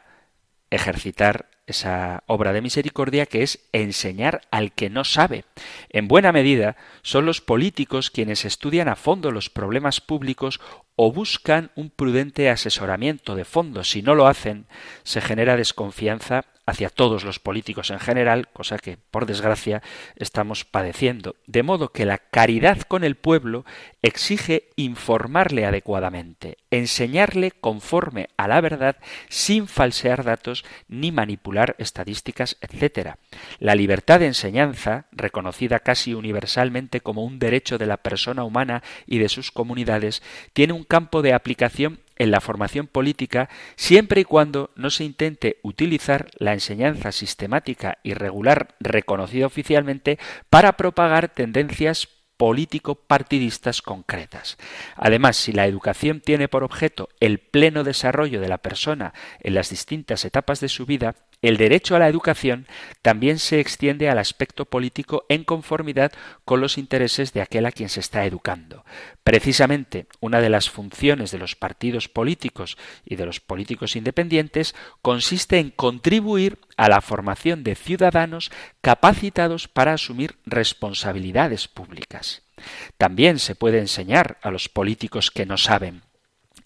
[0.69, 5.45] ejercitar esa obra de misericordia que es enseñar al que no sabe.
[5.89, 10.61] En buena medida son los políticos quienes estudian a fondo los problemas públicos
[10.95, 13.83] o buscan un prudente asesoramiento de fondo.
[13.83, 14.67] Si no lo hacen,
[15.03, 19.81] se genera desconfianza hacia todos los políticos en general, cosa que, por desgracia,
[20.15, 21.35] estamos padeciendo.
[21.47, 23.65] De modo que la caridad con el pueblo
[24.01, 28.97] exige informarle adecuadamente, enseñarle conforme a la verdad
[29.29, 33.15] sin falsear datos ni manipular estadísticas, etc.
[33.59, 39.17] La libertad de enseñanza, reconocida casi universalmente como un derecho de la persona humana y
[39.17, 40.21] de sus comunidades,
[40.53, 45.57] tiene un campo de aplicación en la formación política siempre y cuando no se intente
[45.63, 50.19] utilizar la enseñanza sistemática y regular reconocida oficialmente
[50.51, 52.07] para propagar tendencias
[52.37, 54.59] político-partidistas concretas.
[54.95, 59.71] Además, si la educación tiene por objeto el pleno desarrollo de la persona en las
[59.71, 62.67] distintas etapas de su vida, el derecho a la educación
[63.01, 66.11] también se extiende al aspecto político en conformidad
[66.45, 68.85] con los intereses de aquel a quien se está educando.
[69.23, 75.57] Precisamente una de las funciones de los partidos políticos y de los políticos independientes consiste
[75.57, 82.43] en contribuir a la formación de ciudadanos capacitados para asumir responsabilidades públicas.
[82.97, 86.03] También se puede enseñar a los políticos que no saben.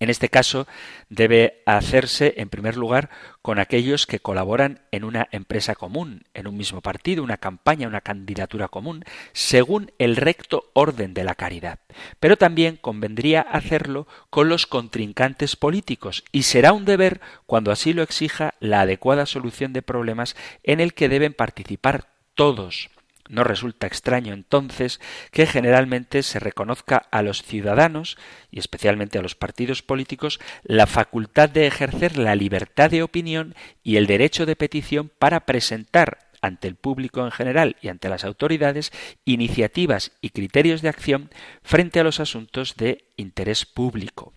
[0.06, 0.68] En este caso
[1.10, 3.10] debe hacerse, en primer lugar,
[3.41, 8.01] con aquellos que colaboran en una empresa común, en un mismo partido, una campaña, una
[8.01, 9.03] candidatura común,
[9.34, 11.80] según el recto orden de la caridad.
[12.20, 18.03] Pero también convendría hacerlo con los contrincantes políticos, y será un deber, cuando así lo
[18.03, 22.91] exija, la adecuada solución de problemas en el que deben participar todos.
[23.28, 25.00] No resulta extraño entonces
[25.32, 28.18] que generalmente se reconozca a los ciudadanos,
[28.52, 33.98] y especialmente a los partidos políticos, la facultad de ejercer la libertad de opinión y
[33.98, 38.92] el derecho de petición para presentar ante el público en general y ante las autoridades
[39.26, 41.32] iniciativas y criterios de acción
[41.64, 44.34] frente a los asuntos de interés público.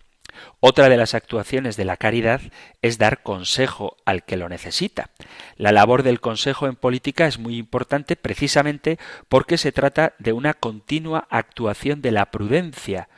[0.59, 2.41] Otra de las actuaciones de la caridad
[2.81, 5.09] es dar consejo al que lo necesita.
[5.55, 10.53] La labor del consejo en política es muy importante precisamente porque se trata de una
[10.53, 13.09] continua actuación de la prudencia,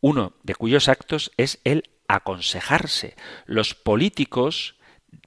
[0.00, 3.14] uno de cuyos actos es el aconsejarse.
[3.46, 4.76] Los políticos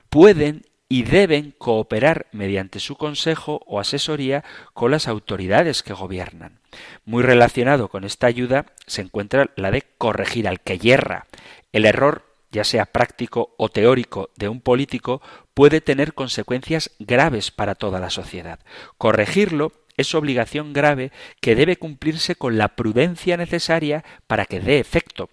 [0.10, 6.60] pueden y deben cooperar mediante su consejo o asesoría con las autoridades que gobiernan.
[7.06, 11.28] Muy relacionado con esta ayuda se encuentra la de corregir al que yerra.
[11.72, 15.22] El error, ya sea práctico o teórico, de un político
[15.54, 18.60] puede tener consecuencias graves para toda la sociedad.
[18.98, 21.12] Corregirlo es obligación grave
[21.42, 25.30] que debe cumplirse con la prudencia necesaria para que dé efecto.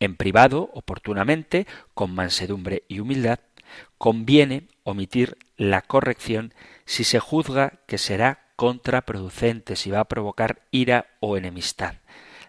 [0.00, 3.40] En privado, oportunamente, con mansedumbre y humildad,
[3.98, 6.54] conviene omitir la corrección
[6.84, 11.94] si se juzga que será contraproducente, si va a provocar ira o enemistad.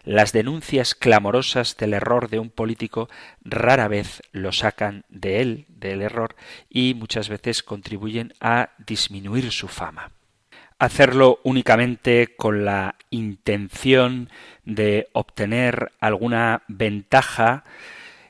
[0.04, 3.08] las denuncias clamorosas del error de un político
[3.42, 6.36] rara vez lo sacan de él, del error,
[6.68, 10.12] y muchas veces contribuyen a disminuir su fama.
[10.78, 14.30] Hacerlo únicamente con la intención
[14.64, 17.64] de obtener alguna ventaja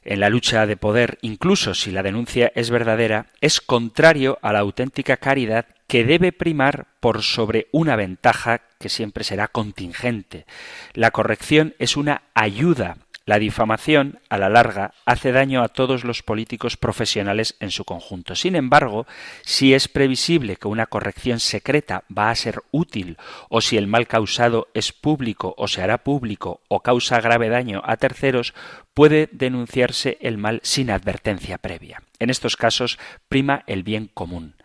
[0.05, 4.61] en la lucha de poder, incluso si la denuncia es verdadera, es contrario a la
[4.61, 10.46] auténtica caridad que debe primar por sobre una ventaja que siempre será contingente.
[10.94, 12.96] La corrección es una ayuda.
[13.31, 18.35] La difamación, a la larga, hace daño a todos los políticos profesionales en su conjunto.
[18.35, 19.07] Sin embargo,
[19.43, 23.18] si es previsible que una corrección secreta va a ser útil,
[23.49, 27.83] o si el mal causado es público o se hará público o causa grave daño
[27.85, 28.53] a terceros,
[28.95, 32.03] puede denunciarse el mal sin advertencia previa.
[32.18, 34.57] En estos casos prima el bien común.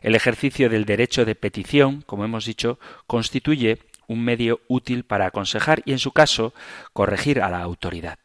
[0.00, 5.82] El ejercicio del derecho de petición, como hemos dicho, constituye un medio útil para aconsejar
[5.84, 6.54] y, en su caso,
[6.92, 8.18] corregir a la autoridad.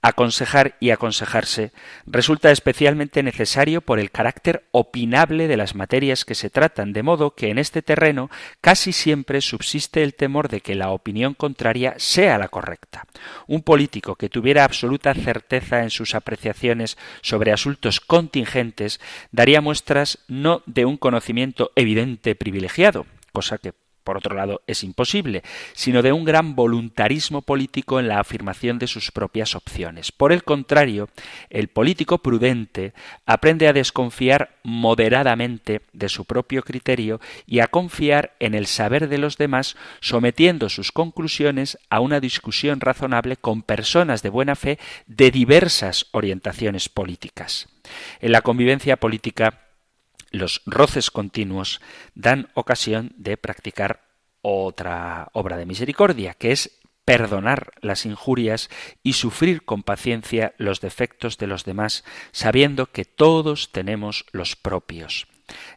[0.00, 1.72] Aconsejar y aconsejarse
[2.06, 7.34] resulta especialmente necesario por el carácter opinable de las materias que se tratan, de modo
[7.34, 12.38] que en este terreno casi siempre subsiste el temor de que la opinión contraria sea
[12.38, 13.06] la correcta.
[13.48, 19.00] Un político que tuviera absoluta certeza en sus apreciaciones sobre asuntos contingentes
[19.32, 23.72] daría muestras no de un conocimiento evidente privilegiado, cosa que
[24.08, 25.42] por otro lado, es imposible,
[25.74, 30.12] sino de un gran voluntarismo político en la afirmación de sus propias opciones.
[30.12, 31.10] Por el contrario,
[31.50, 32.94] el político prudente
[33.26, 39.18] aprende a desconfiar moderadamente de su propio criterio y a confiar en el saber de
[39.18, 45.30] los demás, sometiendo sus conclusiones a una discusión razonable con personas de buena fe de
[45.30, 47.68] diversas orientaciones políticas.
[48.20, 49.67] En la convivencia política
[50.30, 51.80] los roces continuos
[52.14, 54.08] dan ocasión de practicar
[54.42, 58.68] otra obra de misericordia, que es perdonar las injurias
[59.02, 65.26] y sufrir con paciencia los defectos de los demás, sabiendo que todos tenemos los propios.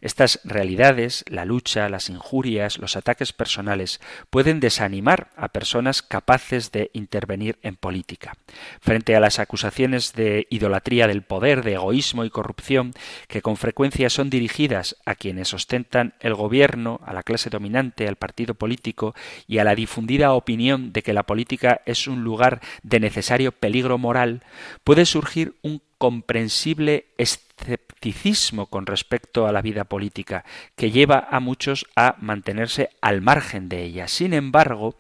[0.02, 6.90] Estas realidades, la lucha, las injurias, los ataques personales, pueden desanimar a personas capaces de
[6.94, 8.34] intervenir en política.
[8.80, 12.94] Frente a las acusaciones de idolatría del poder, de egoísmo y corrupción,
[13.28, 18.16] que con frecuencia son dirigidas a quienes ostentan el gobierno, a la clase dominante, al
[18.16, 19.16] partido político
[19.48, 23.98] y a la difundida opinión de que la política es un lugar de necesario peligro
[23.98, 24.44] moral,
[24.84, 30.44] puede surgir un comprensible escepticismo con respecto a la vida política,
[30.76, 34.08] que lleva a muchos a mantenerse al margen de ella.
[34.08, 34.96] Sin embargo,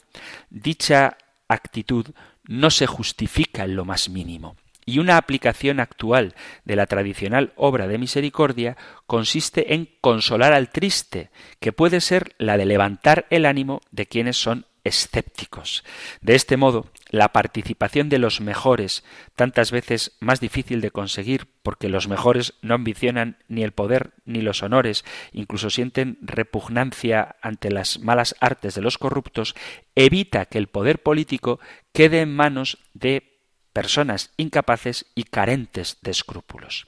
[0.51, 2.05] dicha actitud
[2.43, 4.57] no se justifica en lo más mínimo.
[4.91, 6.35] Y una aplicación actual
[6.65, 8.75] de la tradicional obra de misericordia
[9.07, 11.29] consiste en consolar al triste,
[11.61, 15.85] que puede ser la de levantar el ánimo de quienes son escépticos.
[16.19, 19.05] De este modo, la participación de los mejores,
[19.37, 24.41] tantas veces más difícil de conseguir porque los mejores no ambicionan ni el poder ni
[24.41, 29.55] los honores, incluso sienten repugnancia ante las malas artes de los corruptos,
[29.95, 31.61] evita que el poder político
[31.93, 33.30] quede en manos de
[33.73, 36.87] personas incapaces y carentes de escrúpulos.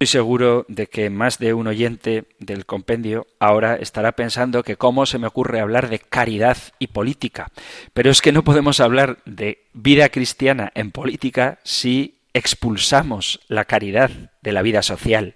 [0.00, 5.04] Estoy seguro de que más de un oyente del compendio ahora estará pensando que cómo
[5.04, 7.48] se me ocurre hablar de caridad y política.
[7.92, 14.10] Pero es que no podemos hablar de vida cristiana en política si expulsamos la caridad
[14.40, 15.34] de la vida social.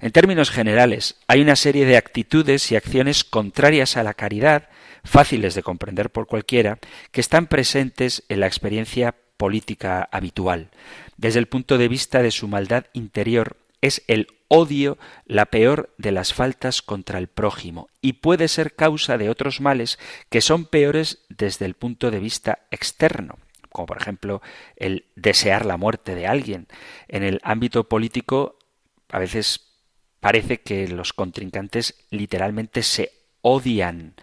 [0.00, 4.70] En términos generales, hay una serie de actitudes y acciones contrarias a la caridad,
[5.04, 6.78] fáciles de comprender por cualquiera,
[7.12, 10.68] que están presentes en la experiencia política habitual.
[11.16, 16.12] Desde el punto de vista de su maldad interior, es el odio la peor de
[16.12, 19.98] las faltas contra el prójimo y puede ser causa de otros males
[20.30, 24.42] que son peores desde el punto de vista externo como por ejemplo
[24.76, 26.66] el desear la muerte de alguien.
[27.06, 28.58] En el ámbito político
[29.10, 29.68] a veces
[30.20, 33.12] parece que los contrincantes literalmente se
[33.42, 34.14] odian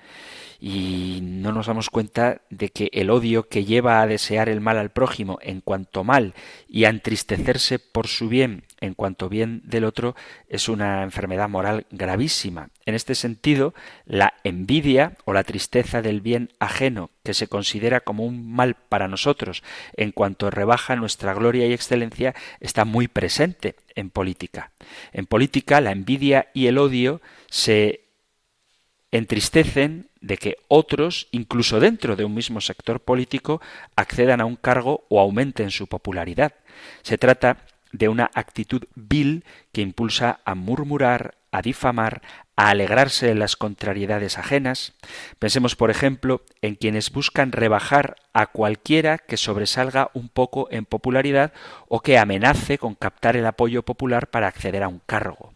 [0.60, 4.78] y no nos damos cuenta de que el odio que lleva a desear el mal
[4.78, 6.34] al prójimo en cuanto mal
[6.68, 10.16] y a entristecerse por su bien en cuanto bien del otro
[10.47, 12.70] es una enfermedad moral gravísima.
[12.86, 13.74] En este sentido,
[14.06, 19.08] la envidia o la tristeza del bien ajeno, que se considera como un mal para
[19.08, 19.64] nosotros
[19.95, 24.72] en cuanto rebaja nuestra gloria y excelencia, está muy presente en política.
[25.14, 28.01] En política, la envidia y el odio se
[29.12, 33.62] entristecen de que otros, incluso dentro de un mismo sector político,
[33.96, 36.54] accedan a un cargo o aumenten su popularidad.
[37.04, 37.58] Se trata
[37.92, 42.24] de una actitud vil que impulsa a murmurar, a difamar,
[42.56, 44.94] a alegrarse en las contrariedades ajenas.
[45.38, 51.54] Pensemos, por ejemplo, en quienes buscan rebajar a cualquiera que sobresalga un poco en popularidad
[51.88, 55.54] o que amenace con captar el apoyo popular para acceder a un cargo.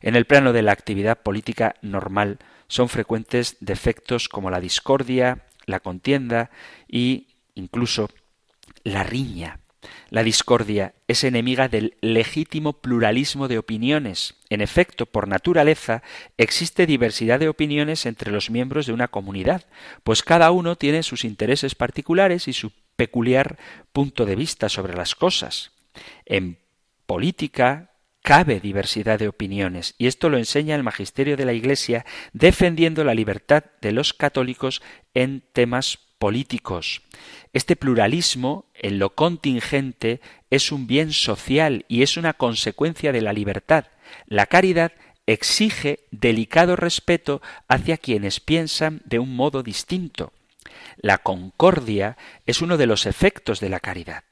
[0.00, 2.38] En el plano de la actividad política normal
[2.68, 6.50] son frecuentes defectos como la discordia, la contienda
[6.88, 8.10] y incluso
[8.84, 9.60] la riña.
[10.10, 14.34] La discordia es enemiga del legítimo pluralismo de opiniones.
[14.50, 16.02] En efecto, por naturaleza,
[16.36, 19.64] existe diversidad de opiniones entre los miembros de una comunidad,
[20.04, 23.58] pues cada uno tiene sus intereses particulares y su peculiar
[23.92, 25.72] punto de vista sobre las cosas.
[26.24, 26.58] En
[27.06, 27.95] política
[28.26, 33.14] cabe diversidad de opiniones, y esto lo enseña el magisterio de la Iglesia defendiendo la
[33.14, 34.82] libertad de los católicos
[35.14, 37.02] en temas políticos.
[37.52, 40.20] Este pluralismo, en lo contingente,
[40.50, 43.84] es un bien social y es una consecuencia de la libertad.
[44.26, 44.90] La caridad
[45.26, 50.32] exige delicado respeto hacia quienes piensan de un modo distinto.
[50.96, 54.24] La concordia es uno de los efectos de la caridad.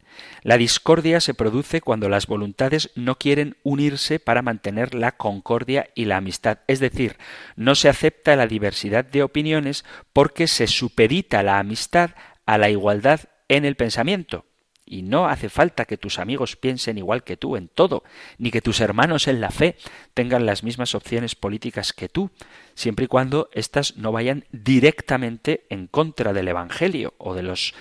[0.42, 6.04] La discordia se produce cuando las voluntades no quieren unirse para mantener la concordia y
[6.04, 7.16] la amistad, es decir,
[7.56, 12.10] no se acepta la diversidad de opiniones porque se supedita la amistad
[12.46, 14.44] a la igualdad en el pensamiento.
[14.86, 18.04] Y no hace falta que tus amigos piensen igual que tú en todo,
[18.36, 19.76] ni que tus hermanos en la fe
[20.12, 22.30] tengan las mismas opciones políticas que tú,
[22.74, 27.74] siempre y cuando éstas no vayan directamente en contra del Evangelio o de los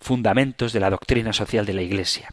[0.00, 2.30] fundamentos de la doctrina social de la Iglesia.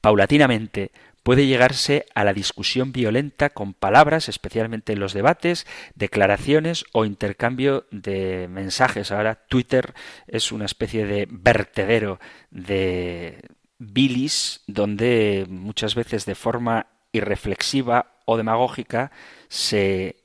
[0.00, 7.04] Paulatinamente puede llegarse a la discusión violenta con palabras, especialmente en los debates, declaraciones o
[7.04, 9.12] intercambio de mensajes.
[9.12, 9.94] Ahora Twitter
[10.26, 12.18] es una especie de vertedero
[12.50, 13.42] de
[13.78, 19.12] bilis donde muchas veces de forma irreflexiva o demagógica
[19.48, 20.16] se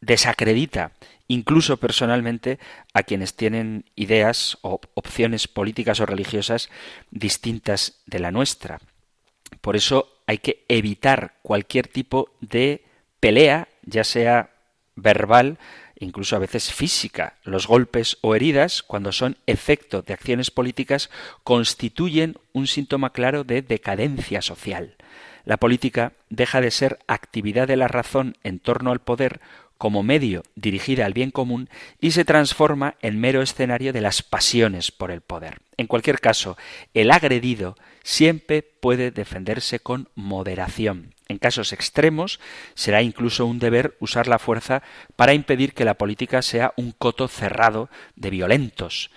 [0.00, 0.92] desacredita
[1.28, 2.58] incluso personalmente
[2.92, 6.70] a quienes tienen ideas o opciones políticas o religiosas
[7.10, 8.80] distintas de la nuestra.
[9.60, 12.84] Por eso hay que evitar cualquier tipo de
[13.20, 14.50] pelea, ya sea
[14.96, 15.58] verbal,
[15.98, 17.38] incluso a veces física.
[17.44, 21.10] Los golpes o heridas, cuando son efecto de acciones políticas,
[21.44, 24.96] constituyen un síntoma claro de decadencia social.
[25.44, 29.40] La política deja de ser actividad de la razón en torno al poder
[29.82, 31.68] como medio dirigida al bien común
[32.00, 35.58] y se transforma en mero escenario de las pasiones por el poder.
[35.76, 36.56] En cualquier caso,
[36.94, 37.74] el agredido
[38.04, 41.16] siempre puede defenderse con moderación.
[41.26, 42.38] En casos extremos
[42.74, 44.84] será incluso un deber usar la fuerza
[45.16, 49.10] para impedir que la política sea un coto cerrado de violentos.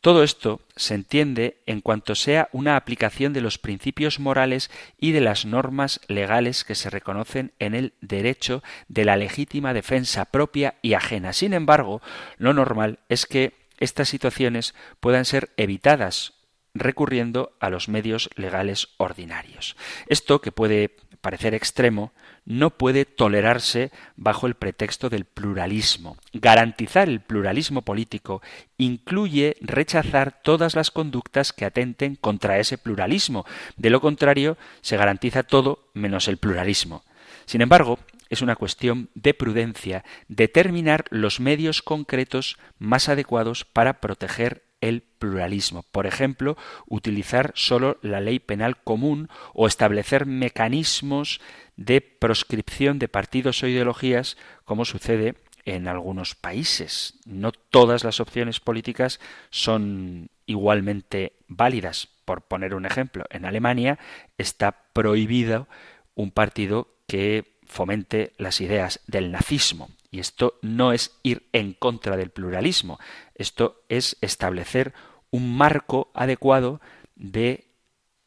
[0.00, 5.20] Todo esto se entiende en cuanto sea una aplicación de los principios morales y de
[5.20, 10.94] las normas legales que se reconocen en el derecho de la legítima defensa propia y
[10.94, 11.34] ajena.
[11.34, 12.00] Sin embargo,
[12.38, 16.32] lo normal es que estas situaciones puedan ser evitadas
[16.72, 19.76] recurriendo a los medios legales ordinarios.
[20.06, 22.12] Esto, que puede parecer extremo,
[22.44, 26.16] no puede tolerarse bajo el pretexto del pluralismo.
[26.32, 28.42] Garantizar el pluralismo político
[28.78, 33.46] incluye rechazar todas las conductas que atenten contra ese pluralismo.
[33.76, 37.04] De lo contrario, se garantiza todo menos el pluralismo.
[37.46, 37.98] Sin embargo,
[38.30, 45.84] es una cuestión de prudencia determinar los medios concretos más adecuados para proteger el pluralismo.
[45.90, 46.56] Por ejemplo,
[46.86, 51.40] utilizar solo la ley penal común o establecer mecanismos
[51.76, 57.14] de proscripción de partidos o ideologías, como sucede en algunos países.
[57.26, 59.20] No todas las opciones políticas
[59.50, 62.08] son igualmente válidas.
[62.24, 63.98] Por poner un ejemplo, en Alemania
[64.38, 65.68] está prohibido
[66.14, 69.88] un partido que fomente las ideas del nazismo.
[70.10, 72.98] Y esto no es ir en contra del pluralismo,
[73.34, 74.92] esto es establecer
[75.30, 76.80] un marco adecuado
[77.14, 77.68] de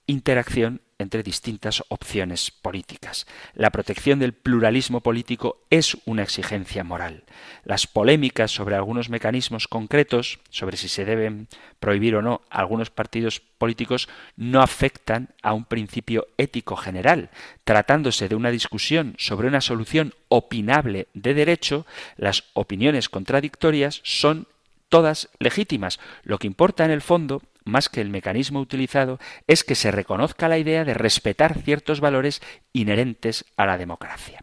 [0.08, 3.28] interacción entre distintas opciones políticas.
[3.54, 7.24] La protección del pluralismo político es una exigencia moral.
[7.64, 11.47] Las polémicas sobre algunos mecanismos concretos, sobre si se deben
[11.80, 17.30] prohibir o no algunos partidos políticos, no afectan a un principio ético general.
[17.64, 21.86] Tratándose de una discusión sobre una solución opinable de derecho,
[22.18, 24.47] las opiniones contradictorias son
[24.89, 25.99] todas legítimas.
[26.24, 30.47] Lo que importa en el fondo más que el mecanismo utilizado, es que se reconozca
[30.47, 32.41] la idea de respetar ciertos valores
[32.74, 34.41] inherentes a la democracia.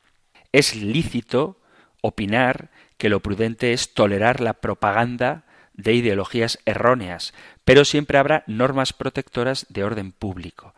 [0.53, 1.61] Es lícito
[2.03, 5.45] opinar que lo prudente es tolerar la propaganda
[5.75, 7.33] de ideologías erróneas,
[7.65, 10.75] pero siempre habrá normas protectoras de orden público.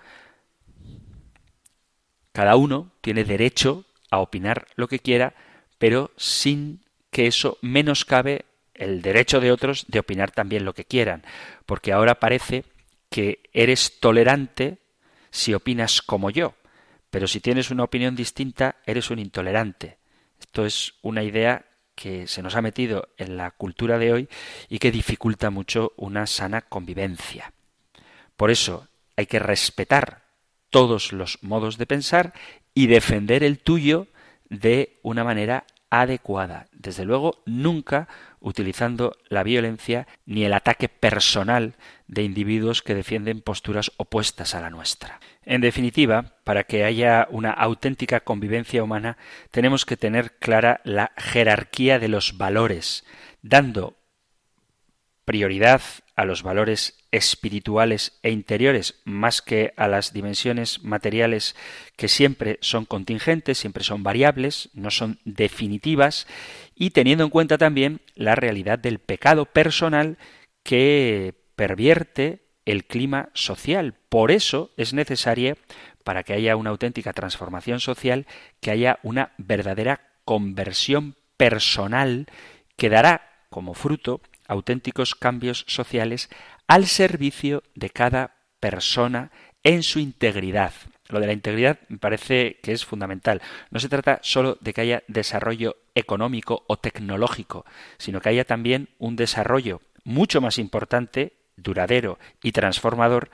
[2.32, 5.34] Cada uno tiene derecho a opinar lo que quiera,
[5.78, 8.46] pero sin que eso menoscabe
[8.82, 11.22] el derecho de otros de opinar también lo que quieran,
[11.66, 12.64] porque ahora parece
[13.10, 14.78] que eres tolerante
[15.30, 16.54] si opinas como yo,
[17.10, 19.98] pero si tienes una opinión distinta, eres un intolerante.
[20.40, 21.64] Esto es una idea
[21.94, 24.28] que se nos ha metido en la cultura de hoy
[24.68, 27.52] y que dificulta mucho una sana convivencia.
[28.36, 30.24] Por eso hay que respetar
[30.70, 32.32] todos los modos de pensar
[32.74, 34.08] y defender el tuyo
[34.48, 36.68] de una manera adecuada.
[36.72, 38.08] Desde luego, nunca
[38.40, 41.74] utilizando la violencia ni el ataque personal
[42.06, 45.20] de individuos que defienden posturas opuestas a la nuestra.
[45.44, 49.18] En definitiva, para que haya una auténtica convivencia humana,
[49.50, 53.04] tenemos que tener clara la jerarquía de los valores,
[53.42, 53.98] dando
[55.26, 55.82] prioridad
[56.14, 61.56] a los valores espirituales e interiores más que a las dimensiones materiales
[61.96, 66.26] que siempre son contingentes, siempre son variables, no son definitivas,
[66.74, 70.18] y teniendo en cuenta también la realidad del pecado personal
[70.62, 73.94] que pervierte el clima social.
[74.08, 75.56] Por eso es necesaria,
[76.04, 78.26] para que haya una auténtica transformación social,
[78.60, 82.26] que haya una verdadera conversión personal
[82.76, 84.20] que dará como fruto
[84.52, 86.28] auténticos cambios sociales
[86.68, 89.30] al servicio de cada persona
[89.64, 90.72] en su integridad.
[91.08, 93.42] Lo de la integridad me parece que es fundamental.
[93.70, 97.66] No se trata solo de que haya desarrollo económico o tecnológico,
[97.98, 103.30] sino que haya también un desarrollo mucho más importante, duradero y transformador,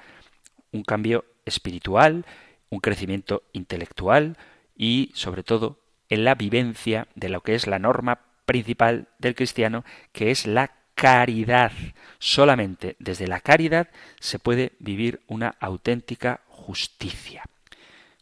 [0.73, 2.27] un cambio espiritual,
[2.69, 4.37] un crecimiento intelectual
[4.77, 9.85] y, sobre todo, en la vivencia de lo que es la norma principal del cristiano,
[10.12, 11.70] que es la caridad.
[12.18, 13.88] Solamente desde la caridad
[14.18, 17.44] se puede vivir una auténtica justicia.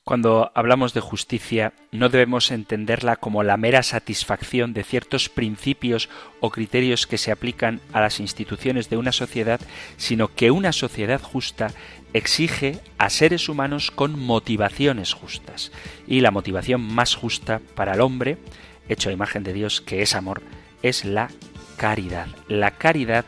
[0.05, 6.11] Cuando hablamos de justicia no debemos entenderla como la mera satisfacción de ciertos principios
[6.41, 9.61] o criterios que se aplican a las instituciones de una sociedad,
[9.97, 11.69] sino que una sociedad justa
[12.13, 15.73] exige a seres humanos con motivaciones justas.
[16.07, 18.37] Y la motivación más justa para el hombre,
[18.89, 20.43] hecho a imagen de Dios que es amor,
[20.83, 21.31] es la
[21.77, 22.27] caridad.
[22.49, 23.25] La caridad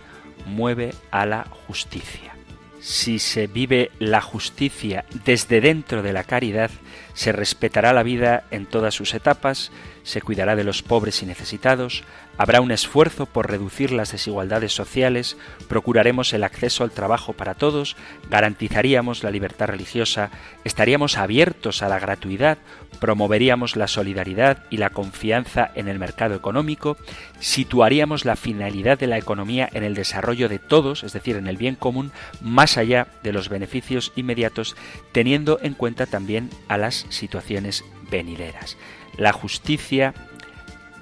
[0.47, 2.35] mueve a la justicia.
[2.81, 6.71] Si se vive la justicia desde dentro de la caridad,
[7.13, 9.73] se respetará la vida en todas sus etapas,
[10.09, 12.03] se cuidará de los pobres y necesitados,
[12.39, 15.37] habrá un esfuerzo por reducir las desigualdades sociales,
[15.69, 17.95] procuraremos el acceso al trabajo para todos,
[18.31, 20.31] garantizaríamos la libertad religiosa,
[20.65, 22.57] estaríamos abiertos a la gratuidad,
[23.01, 26.97] promoveríamos la solidaridad y la confianza en el mercado económico,
[27.39, 31.59] situaríamos la finalidad de la economía en el desarrollo de todos, es decir, en el
[31.59, 34.75] bien común, más allá de los beneficios inmediatos,
[35.13, 38.79] teniendo en cuenta también a las situaciones venideras.
[39.19, 40.15] La justicia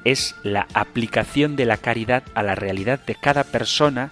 [0.04, 4.10] es la aplicación de la caridad a la realidad de cada persona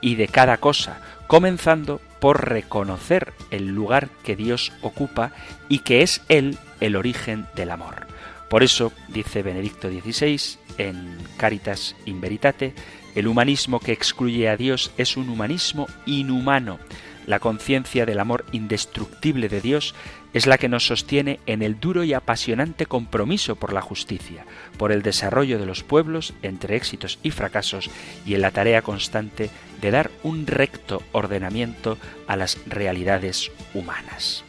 [0.00, 5.32] y de cada cosa, comenzando por reconocer el lugar que Dios ocupa
[5.68, 8.06] y que es Él el origen del amor.
[8.48, 12.74] Por eso, dice Benedicto XVI en Caritas in Veritate,
[13.14, 16.78] el humanismo que excluye a Dios es un humanismo inhumano.
[17.26, 19.94] La conciencia del amor indestructible de Dios
[20.32, 24.46] es la que nos sostiene en el duro y apasionante compromiso por la justicia,
[24.78, 27.90] por el desarrollo de los pueblos entre éxitos y fracasos
[28.24, 29.50] y en la tarea constante
[29.80, 34.45] de dar un recto ordenamiento a las realidades humanas.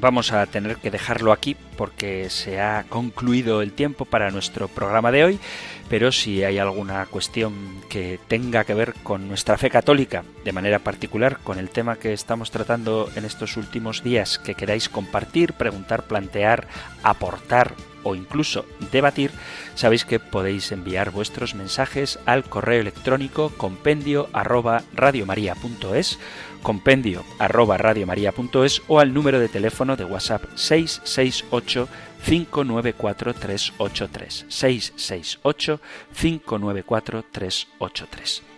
[0.00, 5.10] Vamos a tener que dejarlo aquí porque se ha concluido el tiempo para nuestro programa
[5.10, 5.40] de hoy,
[5.88, 7.52] pero si hay alguna cuestión
[7.88, 12.12] que tenga que ver con nuestra fe católica, de manera particular con el tema que
[12.12, 16.68] estamos tratando en estos últimos días, que queráis compartir, preguntar, plantear,
[17.02, 17.74] aportar
[18.08, 19.30] o incluso debatir,
[19.74, 26.18] sabéis que podéis enviar vuestros mensajes al correo electrónico compendio arroba radiomaria.es
[26.62, 31.88] compendio arroba radiomaria.es o al número de teléfono de WhatsApp 668
[32.24, 35.80] 594 383 668
[36.14, 38.57] 594 383.